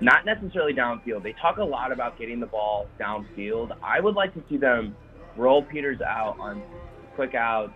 [0.00, 1.22] not necessarily downfield.
[1.22, 3.76] They talk a lot about getting the ball downfield.
[3.82, 4.96] I would like to see them
[5.36, 6.62] roll Peters out on
[7.14, 7.72] quick outs,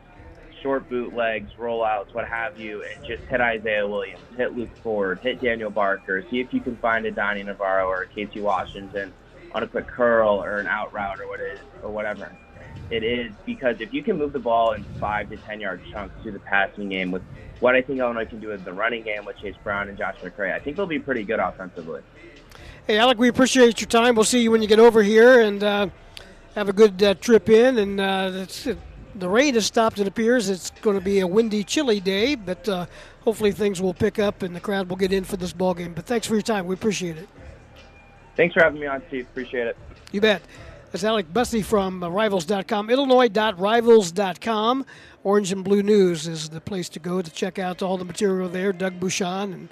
[0.63, 5.41] short bootlegs, rollouts, what have you, and just hit Isaiah Williams, hit Luke Ford, hit
[5.41, 6.25] Daniel Barker.
[6.31, 9.13] See if you can find a Donnie Navarro or a Casey Washington
[9.53, 12.33] on a quick curl or an out route or what is or whatever
[12.91, 13.33] it is.
[13.47, 16.41] Because if you can move the ball in five to ten yard chunks through the
[16.41, 17.23] passing game with
[17.61, 20.17] what I think Illinois can do with the running game with Chase Brown and Josh
[20.23, 20.53] McCray.
[20.53, 22.03] I think they'll be pretty good offensively.
[22.87, 24.17] Hey, Alec, we appreciate your time.
[24.17, 25.89] We'll see you when you get over here and uh,
[26.57, 27.79] have a good uh, trip in.
[27.79, 28.47] And uh,
[29.15, 30.51] the rain has stopped, it appears.
[30.51, 32.87] It's going to be a windy, chilly day, but uh,
[33.21, 35.95] hopefully things will pick up and the crowd will get in for this ball game.
[35.95, 36.67] But thanks for your time.
[36.67, 37.29] We appreciate it.
[38.37, 39.27] Thanks for having me on, Steve.
[39.31, 39.77] Appreciate it.
[40.11, 40.43] You bet.
[40.93, 44.85] That's Alec Busse from uh, Rivals.com, Illinois.rivals.com.
[45.25, 48.51] Orange and Blue News is the place to go to check out all the material
[48.51, 48.75] there.
[48.75, 49.71] Doug Bouchon and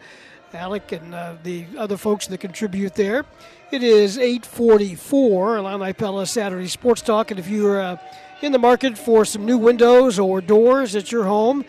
[0.54, 3.26] Alec and uh, the other folks that contribute there.
[3.70, 7.30] It is 844, Illini Pella Saturday Sports Talk.
[7.30, 7.98] And if you're uh,
[8.40, 11.66] in the market for some new windows or doors at your home,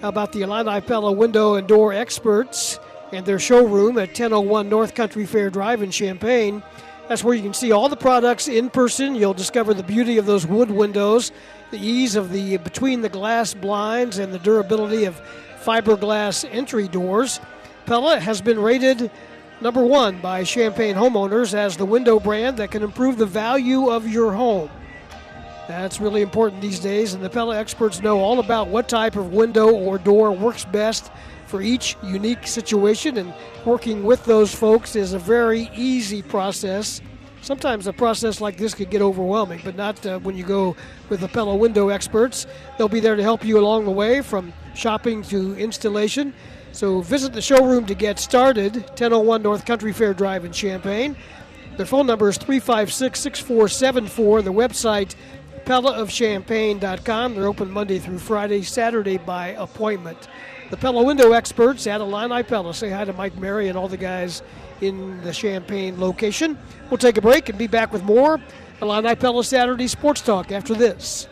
[0.00, 2.78] how about the Illini Pella Window and Door Experts
[3.12, 6.62] and their showroom at 1001 North Country Fair Drive in Champaign?
[7.10, 9.16] That's where you can see all the products in person.
[9.16, 11.32] You'll discover the beauty of those wood windows,
[11.72, 15.20] the ease of the between the glass blinds, and the durability of
[15.64, 17.40] fiberglass entry doors.
[17.84, 19.10] Pella has been rated
[19.60, 24.06] number one by Champaign homeowners as the window brand that can improve the value of
[24.06, 24.70] your home.
[25.66, 29.32] That's really important these days, and the Pella experts know all about what type of
[29.32, 31.10] window or door works best
[31.50, 33.34] for each unique situation, and
[33.66, 37.00] working with those folks is a very easy process.
[37.42, 40.76] Sometimes a process like this could get overwhelming, but not uh, when you go
[41.08, 42.46] with the Pella window experts.
[42.78, 46.32] They'll be there to help you along the way from shopping to installation.
[46.72, 51.16] So visit the showroom to get started, 1001 North Country Fair Drive in Champaign.
[51.76, 54.42] Their phone number is 356 6474.
[54.42, 55.14] The website,
[55.64, 57.34] pellaofchampaign.com.
[57.34, 60.28] They're open Monday through Friday, Saturday by appointment.
[60.70, 62.72] The Pella window experts at Illini Pella.
[62.72, 64.40] Say hi to Mike Mary and all the guys
[64.80, 66.56] in the Champaign location.
[66.88, 68.40] We'll take a break and be back with more
[68.80, 71.26] Illini Pella Saturday Sports Talk after this.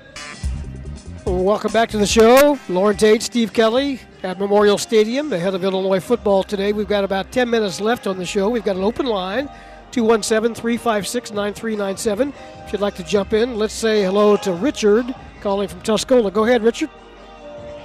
[1.25, 2.59] Welcome back to the show.
[2.69, 6.73] Loren Tate, Steve Kelly at Memorial Stadium, ahead of Illinois football today.
[6.73, 8.49] We've got about 10 minutes left on the show.
[8.49, 9.47] We've got an open line,
[9.93, 12.33] 217 356 9397.
[12.67, 16.33] If you'd like to jump in, let's say hello to Richard calling from Tuscola.
[16.33, 16.91] Go ahead, Richard.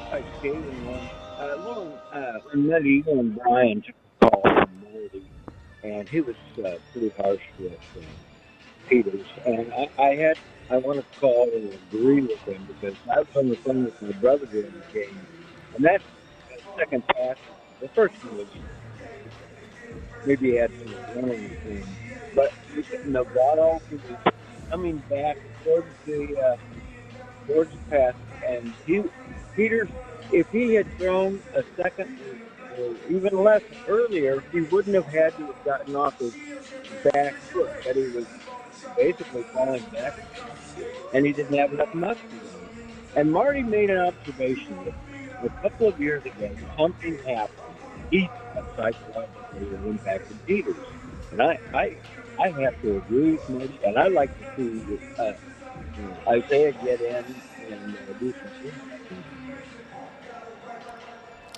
[0.09, 0.82] Hi, Steve.
[2.33, 3.83] Uh, uh, you and Brian
[4.21, 5.29] call from Marty,
[5.83, 7.99] and he was uh, pretty harsh with uh,
[8.89, 10.37] Peters, and I, I had
[10.69, 14.01] I want to call and agree with him because I was on the phone with
[14.01, 15.27] my brother during the game,
[15.75, 16.01] and that
[16.77, 17.35] second pass,
[17.81, 18.47] the first one was
[20.25, 21.97] maybe he had some running thing,
[22.33, 22.53] but
[23.05, 24.01] Novato was
[24.71, 26.55] coming back towards the uh,
[27.47, 28.15] towards the pass,
[28.47, 29.03] and he
[29.55, 29.89] Peters,
[30.33, 32.09] if he had thrown a second
[32.77, 36.33] or even less earlier, he wouldn't have had to have gotten off his
[37.13, 38.25] back foot, that he was
[38.95, 40.15] basically falling back,
[41.13, 42.17] and he didn't have enough muscle.
[43.15, 44.93] And Marty made an observation
[45.43, 47.77] a couple of years ago, something happened.
[48.09, 48.31] He
[48.75, 50.85] psychologically that impacted Peters,
[51.31, 51.97] and I, I,
[52.39, 55.33] I have to agree with Marty, and I like to see uh,
[56.29, 58.51] Isaiah get in and uh, do some
[59.09, 59.22] things.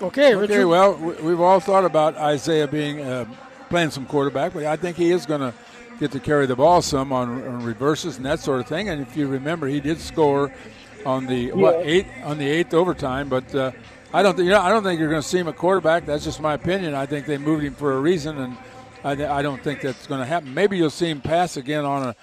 [0.01, 0.53] Okay, Richard.
[0.53, 3.25] Okay, well, we- we've all thought about Isaiah being uh,
[3.69, 5.53] playing some quarterback, but I think he is going to
[5.99, 8.89] get to carry the ball some on, on reverses and that sort of thing.
[8.89, 10.53] And if you remember, he did score
[11.05, 13.29] on the what eight on the eighth overtime.
[13.29, 13.71] But uh,
[14.13, 16.05] I don't, think, you know, I don't think you're going to see him at quarterback.
[16.05, 16.93] That's just my opinion.
[16.93, 18.57] I think they moved him for a reason, and
[19.03, 20.53] I, I don't think that's going to happen.
[20.53, 22.15] Maybe you'll see him pass again on a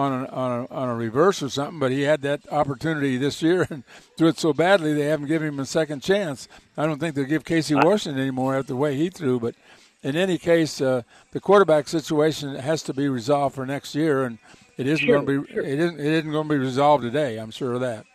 [0.00, 1.78] on a, on a on a reverse or something.
[1.78, 3.84] But he had that opportunity this year and
[4.16, 6.48] threw it so badly they haven't given him a second chance.
[6.76, 9.38] I don't think they'll give Casey Washington anymore after the way he threw.
[9.40, 9.54] But
[10.02, 14.38] in any case, uh, the quarterback situation has to be resolved for next year, and
[14.78, 15.62] it isn't Sure, going to be sure.
[15.62, 17.36] it isn't it isn't going to be resolved today.
[17.38, 18.06] I'm sure of that.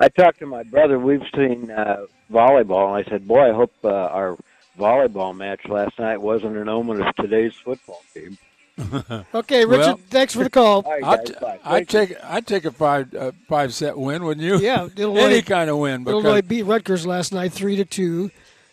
[0.00, 0.98] I talked to my brother.
[0.98, 4.36] We've seen uh, volleyball, and I said, "Boy, I hope uh, our
[4.78, 8.38] volleyball match last night wasn't an omen of today's football game."
[9.34, 10.82] Okay, Richard, Well- thanks for the call.
[10.82, 12.14] All right, I'd, guys, I'd, Thank you.
[12.14, 14.58] take I'd take a five uh, five set win, wouldn't you?
[14.58, 16.04] Yeah, Illinois- any kind of win.
[16.04, 18.30] Because, Illinois beat Rutgers last night, three to two,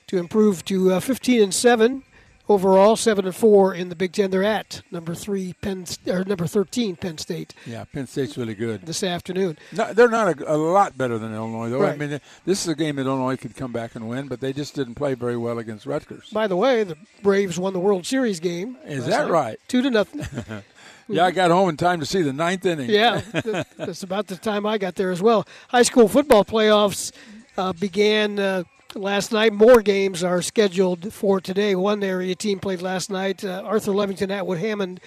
[0.07, 2.03] to improve to uh, 15 and seven
[2.47, 4.31] overall, seven and four in the Big Ten.
[4.31, 8.85] They're at number three Penn or number 13 Penn State yeah, Penn State's really good.
[8.85, 9.57] this afternoon.
[9.71, 11.85] No, they're not a, a lot better than Illinois, though.
[11.85, 14.53] I mean, this is a game that Illinois could come back and win, but they
[14.53, 16.29] just didn't play very well against Rutgers.
[16.31, 18.77] By the way, the Braves won the World Series game.
[18.85, 19.59] Is that night, right?
[19.67, 20.63] Two to nothing.
[21.07, 22.89] Yeah, I got home in time to see the ninth inning.
[22.89, 25.45] yeah, that- that's about the time I got there as well.
[25.67, 27.11] High school football playoffs
[27.57, 28.63] uh, began uh,
[28.95, 29.53] last night.
[29.53, 31.75] More games are scheduled for today.
[31.75, 33.43] One area team played last night.
[33.43, 34.99] Uh, Arthur Lovington Atwood Hammond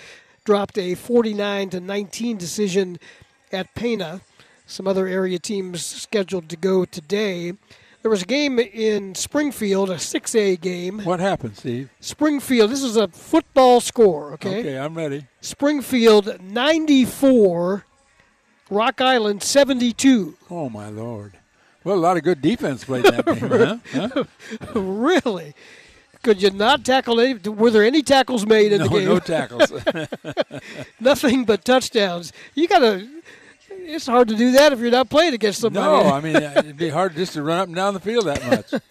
[0.45, 2.99] dropped a 49 to 19 decision
[3.53, 4.21] at Pana.
[4.67, 7.55] Some other area teams scheduled to go today.
[8.03, 11.01] There was a game in Springfield, a 6A game.
[11.01, 11.91] What happened, Steve?
[12.01, 14.61] Springfield, this is a football score, okay?
[14.61, 15.27] Okay, I'm ready.
[15.41, 17.85] Springfield 94,
[18.71, 20.37] Rock Island 72.
[20.49, 21.38] Oh my lord!
[21.89, 24.25] Well, a lot of good defense played that game, huh?
[24.75, 24.79] huh?
[24.79, 25.55] really?
[26.23, 27.33] Could you not tackle any?
[27.49, 29.09] Were there any tackles made in No, the game?
[29.09, 29.73] no tackles.
[31.01, 32.31] Nothing but touchdowns.
[32.55, 33.09] You got to.
[33.71, 35.87] It's hard to do that if you're not playing against somebody.
[35.87, 38.45] no, I mean it'd be hard just to run up and down the field that
[38.45, 38.83] much.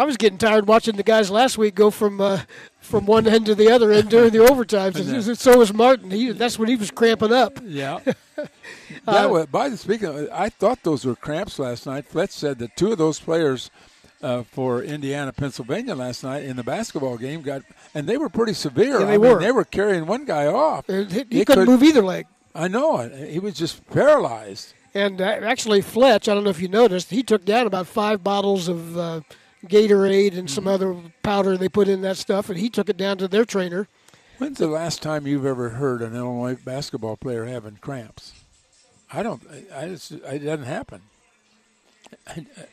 [0.00, 2.40] I was getting tired watching the guys last week go from uh,
[2.80, 5.36] from one end to the other end during the overtimes.
[5.36, 6.10] So was Martin.
[6.10, 7.58] He, that's when he was cramping up.
[7.62, 8.00] Yeah.
[9.06, 12.06] Uh, was, by the speaking, of, I thought those were cramps last night.
[12.06, 13.70] Fletch said that two of those players
[14.22, 17.62] uh, for Indiana, Pennsylvania last night in the basketball game got,
[17.94, 19.00] and they were pretty severe.
[19.00, 19.40] Yeah, they I mean, were.
[19.40, 20.86] they were carrying one guy off.
[20.86, 22.26] He, he He couldn't could- move either leg.
[22.54, 23.08] I know.
[23.08, 24.74] He was just paralyzed.
[24.94, 28.24] And uh, actually, Fletch, I don't know if you noticed, he took down about five
[28.24, 29.20] bottles of uh,
[29.66, 33.18] Gatorade and some other powder they put in that stuff, and he took it down
[33.18, 33.88] to their trainer.
[34.38, 38.32] When's the last time you've ever heard an Illinois basketball player having cramps?
[39.12, 39.42] I don't.
[39.74, 41.02] I, just, it doesn't happen.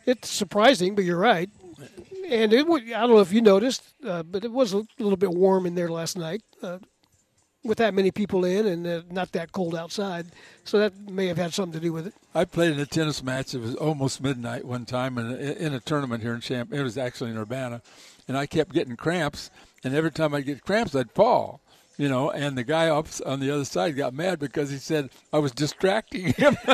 [0.06, 1.50] It's surprising, but you're right.
[2.30, 5.32] And it, I don't know if you noticed, uh, but it was a little bit
[5.32, 6.80] warm in there last night uh,
[7.68, 10.28] with that many people in and uh, not that cold outside.
[10.64, 12.14] So that may have had something to do with it.
[12.34, 13.54] I played in a tennis match.
[13.54, 16.74] It was almost midnight one time in a, in a tournament here in Champ.
[16.74, 17.82] It was actually in Urbana,
[18.28, 19.52] and I kept getting cramps.
[19.84, 21.62] And every time I get cramps, I'd fall.
[21.98, 25.10] You know, and the guy up on the other side got mad because he said
[25.34, 26.56] I was distracting him.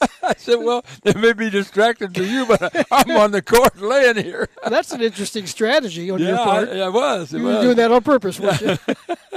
[0.26, 4.16] I said, "Well, it may be distracting to you, but I'm on the court laying
[4.16, 6.68] here." That's an interesting strategy on your part.
[6.68, 7.32] I, I was.
[7.32, 8.76] It You were doing that on purpose, weren't you?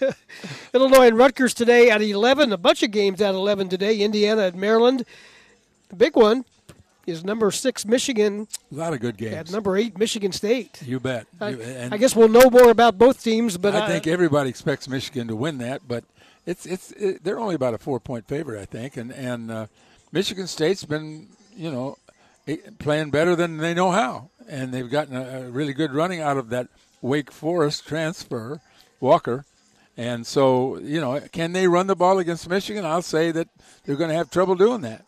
[0.74, 2.52] Illinois and Rutgers today at 11.
[2.52, 3.98] A bunch of games at 11 today.
[3.98, 5.04] Indiana at Maryland.
[5.88, 6.44] The big one
[7.06, 9.52] is number six Michigan A lot of good at games.
[9.52, 10.82] number eight Michigan State.
[10.84, 11.26] You bet.
[11.40, 14.88] I, and I guess we'll know more about both teams, but I think everybody expects
[14.88, 16.04] Michigan to win that, but
[16.44, 19.66] it's it's it, they're only about a four point favorite, I think, and and uh,
[20.12, 21.96] Michigan State's been you know
[22.46, 26.20] eh, playing better than they know how, and they've gotten a, a really good running
[26.20, 26.68] out of that
[27.02, 28.60] Wake Forest transfer,
[29.00, 29.44] Walker.
[29.96, 32.84] And so, you know, can they run the ball against Michigan?
[32.84, 33.48] I'll say that
[33.84, 35.04] they're going to have trouble doing that.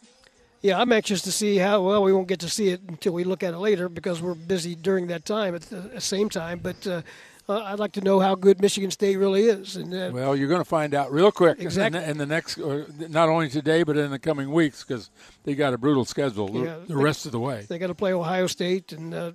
[0.62, 1.82] yeah, I'm anxious to see how.
[1.82, 4.34] Well, we won't get to see it until we look at it later because we're
[4.34, 6.58] busy during that time at the same time.
[6.58, 7.02] But uh,
[7.50, 9.76] uh, I'd like to know how good Michigan State really is.
[9.76, 11.98] And uh, Well, you're going to find out real quick Exactly.
[11.98, 15.10] in, the, in the next, not only today, but in the coming weeks because
[15.44, 17.66] they got a brutal schedule the- Yeah, the they- rest of the way.
[17.68, 19.32] They got to play Ohio State and uh,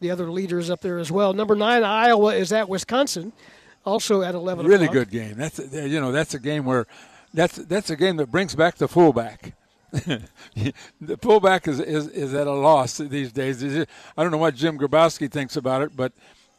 [0.00, 1.32] the other leaders up there as well.
[1.32, 3.32] Number nine, Iowa is at Wisconsin,
[3.86, 4.66] also at eleven.
[4.66, 4.94] really o'clock.
[4.94, 5.34] good game.
[5.36, 6.86] That's a- you know that's a game where
[7.32, 9.54] that's that's a game that brings back the fullback.
[11.00, 13.62] the fullback is, is is at a loss these days.
[13.62, 16.12] I don't know what Jim Grabowski thinks about it, but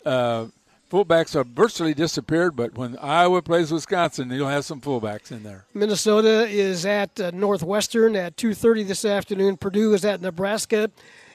[0.05, 0.45] uh,
[0.91, 2.55] fullbacks are virtually disappeared.
[2.55, 5.65] But when Iowa plays Wisconsin, you'll have some fullbacks in there.
[5.73, 9.57] Minnesota is at uh, Northwestern at two thirty this afternoon.
[9.57, 10.89] Purdue is at Nebraska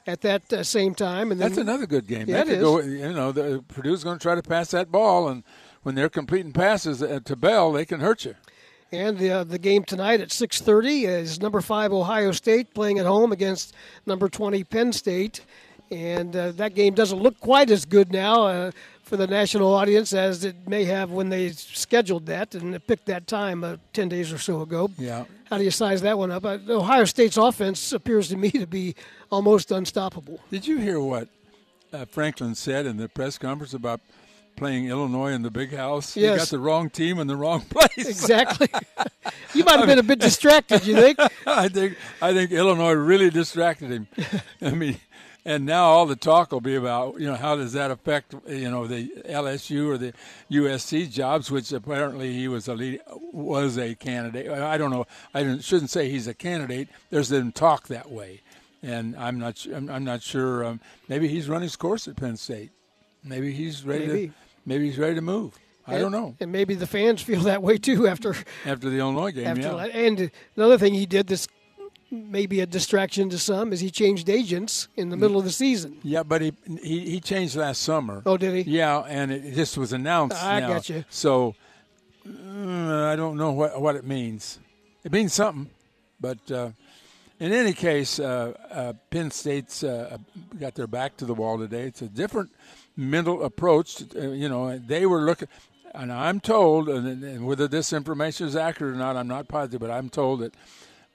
[0.08, 2.28] at that uh, same time, and then That's another good game.
[2.28, 5.28] Yeah, That could Go, you know, the, Purdue's going to try to pass that ball,
[5.28, 5.44] and
[5.82, 8.34] when they're completing passes uh, to Bell, they can hurt you.
[8.90, 13.04] And the, uh, the game tonight at 6:30 is number five Ohio State playing at
[13.04, 13.74] home against
[14.06, 15.42] number 20 Penn State,
[15.90, 18.70] and uh, that game doesn't look quite as good now uh,
[19.08, 23.26] for the national audience as it may have when they scheduled that and picked that
[23.26, 24.90] time uh, 10 days or so ago.
[24.98, 25.24] Yeah.
[25.48, 26.44] How do you size that one up?
[26.44, 28.94] Uh, Ohio State's offense appears to me to be
[29.30, 30.40] almost unstoppable.
[30.50, 31.28] Did you hear what
[31.92, 34.00] uh, Franklin said in the press conference about
[34.56, 36.14] playing Illinois in the big house?
[36.14, 36.38] Yes.
[36.38, 38.06] got the wrong team in the wrong place.
[38.06, 38.68] Exactly.
[39.54, 41.18] you might have been a bit distracted, you think?
[41.46, 44.06] I think I think Illinois really distracted him.
[44.60, 44.98] I mean,
[45.48, 48.70] and now all the talk will be about you know how does that affect you
[48.70, 50.12] know the LSU or the
[50.50, 53.00] USC jobs, which apparently he was a lead,
[53.32, 54.50] was a candidate.
[54.50, 55.06] I don't know.
[55.32, 56.88] I shouldn't say he's a candidate.
[57.08, 58.42] There's been talk that way,
[58.82, 59.66] and I'm not.
[59.74, 60.66] I'm, I'm not sure.
[60.66, 62.70] Um, maybe he's run his course at Penn State.
[63.24, 64.26] Maybe he's ready Maybe.
[64.28, 64.34] to.
[64.66, 65.58] Maybe he's ready to move.
[65.86, 66.36] I don't know.
[66.38, 68.36] And maybe the fans feel that way too after
[68.66, 69.84] After the Illinois game, after yeah.
[69.86, 71.48] and another thing he did this
[72.10, 75.52] may be a distraction to some is he changed agents in the middle of the
[75.52, 75.98] season.
[76.02, 76.52] Yeah, but he,
[76.82, 78.22] he he changed last summer.
[78.24, 78.70] Oh, did he?
[78.70, 80.42] Yeah, and it just was announced.
[80.42, 80.68] I now.
[80.68, 81.04] got you.
[81.10, 81.54] So
[82.26, 84.58] uh, I don't know what what it means.
[85.04, 85.70] It means something,
[86.20, 86.70] but uh,
[87.40, 90.18] in any case, uh, uh, Penn State's uh,
[90.58, 91.86] got their back to the wall today.
[91.86, 92.50] It's a different
[92.96, 93.96] mental approach.
[93.96, 95.48] To, uh, you know, they were looking.
[95.94, 99.80] And I'm told, and, and whether this information is accurate or not, I'm not positive,
[99.80, 100.54] but I'm told that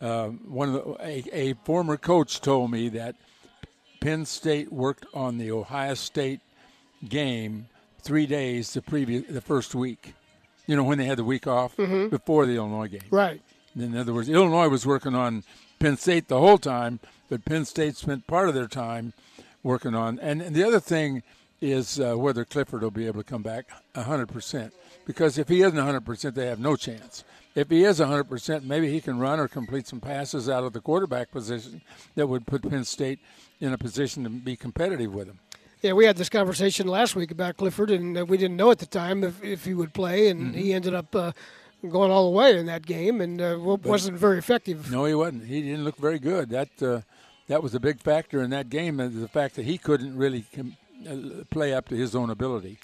[0.04, 3.16] uh, one of the, a, a former coach told me that
[4.02, 6.42] Penn State worked on the Ohio State
[7.08, 7.68] game
[8.00, 10.14] three days the previous the first week.
[10.68, 13.02] You know when they had the week off before the Illinois game.
[13.10, 13.42] Right.
[13.76, 15.44] In other words, Illinois was working on
[15.80, 17.00] Penn State the whole time,
[17.30, 19.14] but Penn State spent part of their time
[19.64, 20.20] working on.
[20.20, 21.24] And, and the other thing
[21.60, 24.72] is uh, whether Clifford will be able to come back 100%.
[25.06, 27.24] Because if he isn't 100%, they have no chance.
[27.56, 30.82] If he is 100%, maybe he can run or complete some passes out of the
[30.82, 31.82] quarterback position
[32.16, 33.20] that would put Penn State
[33.60, 35.40] in a position to be competitive with him.
[35.82, 38.80] Yeah, we had this conversation last week about Clifford, and uh, we didn't know at
[38.80, 40.58] the time if, if he would play, and Mm-hmm.
[40.58, 41.32] he ended up uh,
[41.88, 44.90] going all the way in that game, and uh, wasn't very effective.
[44.90, 45.46] No, he wasn't.
[45.46, 46.50] He didn't look very good.
[46.50, 47.02] That uh,
[47.50, 49.00] that was a big factor in that game.
[49.02, 50.78] uh, The fact that he couldn't really com-
[51.08, 52.80] uh, play up to his own ability.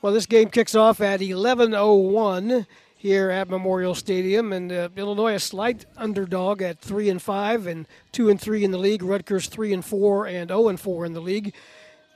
[0.00, 2.66] Well, this game kicks off at 11:01
[3.02, 7.88] here at Memorial Stadium, and uh, Illinois a slight underdog at three and five, and
[8.12, 9.02] two and three in the league.
[9.02, 11.52] Rutgers three and four, and zero and four in the league.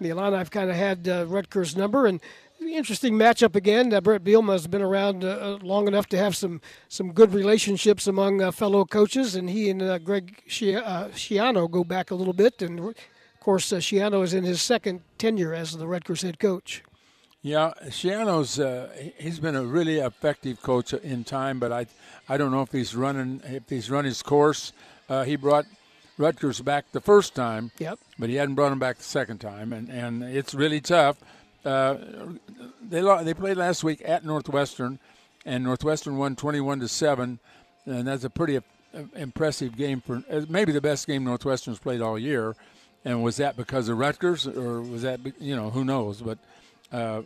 [0.00, 2.20] The Illini have kind of had uh, Rutgers' number, and
[2.60, 3.92] interesting matchup again.
[3.92, 8.06] Uh, Bret Bielema has been around uh, long enough to have some some good relationships
[8.06, 12.32] among uh, fellow coaches, and he and uh, Greg uh, Schiano go back a little
[12.32, 12.94] bit, and of
[13.40, 16.84] course, uh, Schiano is in his second tenure as the Rutgers head coach.
[17.46, 18.88] Yeah, Schiano's uh,
[19.18, 21.86] he's been a really effective coach in time, but I
[22.28, 24.72] I don't know if he's running if he's run his course.
[25.08, 25.64] Uh, he brought
[26.18, 29.72] Rutgers back the first time, yep, but he hadn't brought him back the second time,
[29.72, 31.18] and, and it's really tough.
[31.64, 31.98] Uh,
[32.82, 34.98] they they played last week at Northwestern,
[35.44, 37.38] and Northwestern won twenty one to seven,
[37.84, 38.58] and that's a pretty
[39.14, 42.56] impressive game for maybe the best game Northwestern's played all year.
[43.04, 46.22] And was that because of Rutgers, or was that you know who knows?
[46.22, 46.38] But
[46.92, 47.22] uh,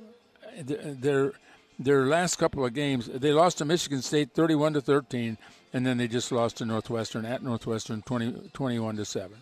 [0.62, 1.32] their
[1.80, 5.38] their last couple of games, they lost to Michigan State 31 to 13,
[5.72, 9.36] and then they just lost to Northwestern at Northwestern 20, 21 to 7.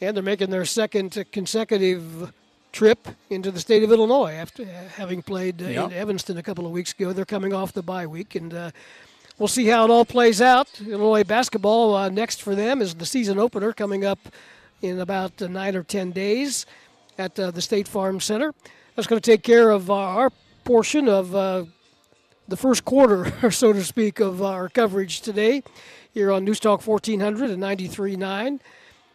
[0.00, 2.32] And they're making their second consecutive
[2.72, 5.84] trip into the state of Illinois after having played uh, yep.
[5.86, 7.12] in Evanston a couple of weeks ago.
[7.12, 8.70] They're coming off the bye week, and uh,
[9.38, 10.68] we'll see how it all plays out.
[10.80, 14.18] Illinois basketball uh, next for them is the season opener coming up
[14.80, 16.66] in about uh, nine or ten days
[17.18, 18.54] at uh, the State Farm Center
[18.96, 20.32] that's going to take care of uh, our
[20.64, 21.64] portion of uh,
[22.48, 25.62] the first quarter, so to speak, of our coverage today
[26.14, 28.58] here on News Talk 1400 and 93.9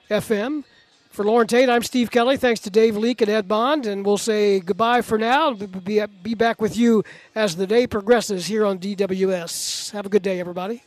[0.10, 0.64] FM.
[1.10, 2.38] For Loren Tate, I'm Steve Kelly.
[2.38, 5.54] Thanks to Dave Leake and Ed Bond, and we'll say goodbye for now.
[5.54, 7.04] Be back with you
[7.36, 9.92] as the day progresses here on DWS.
[9.92, 10.84] Have a good day, everybody.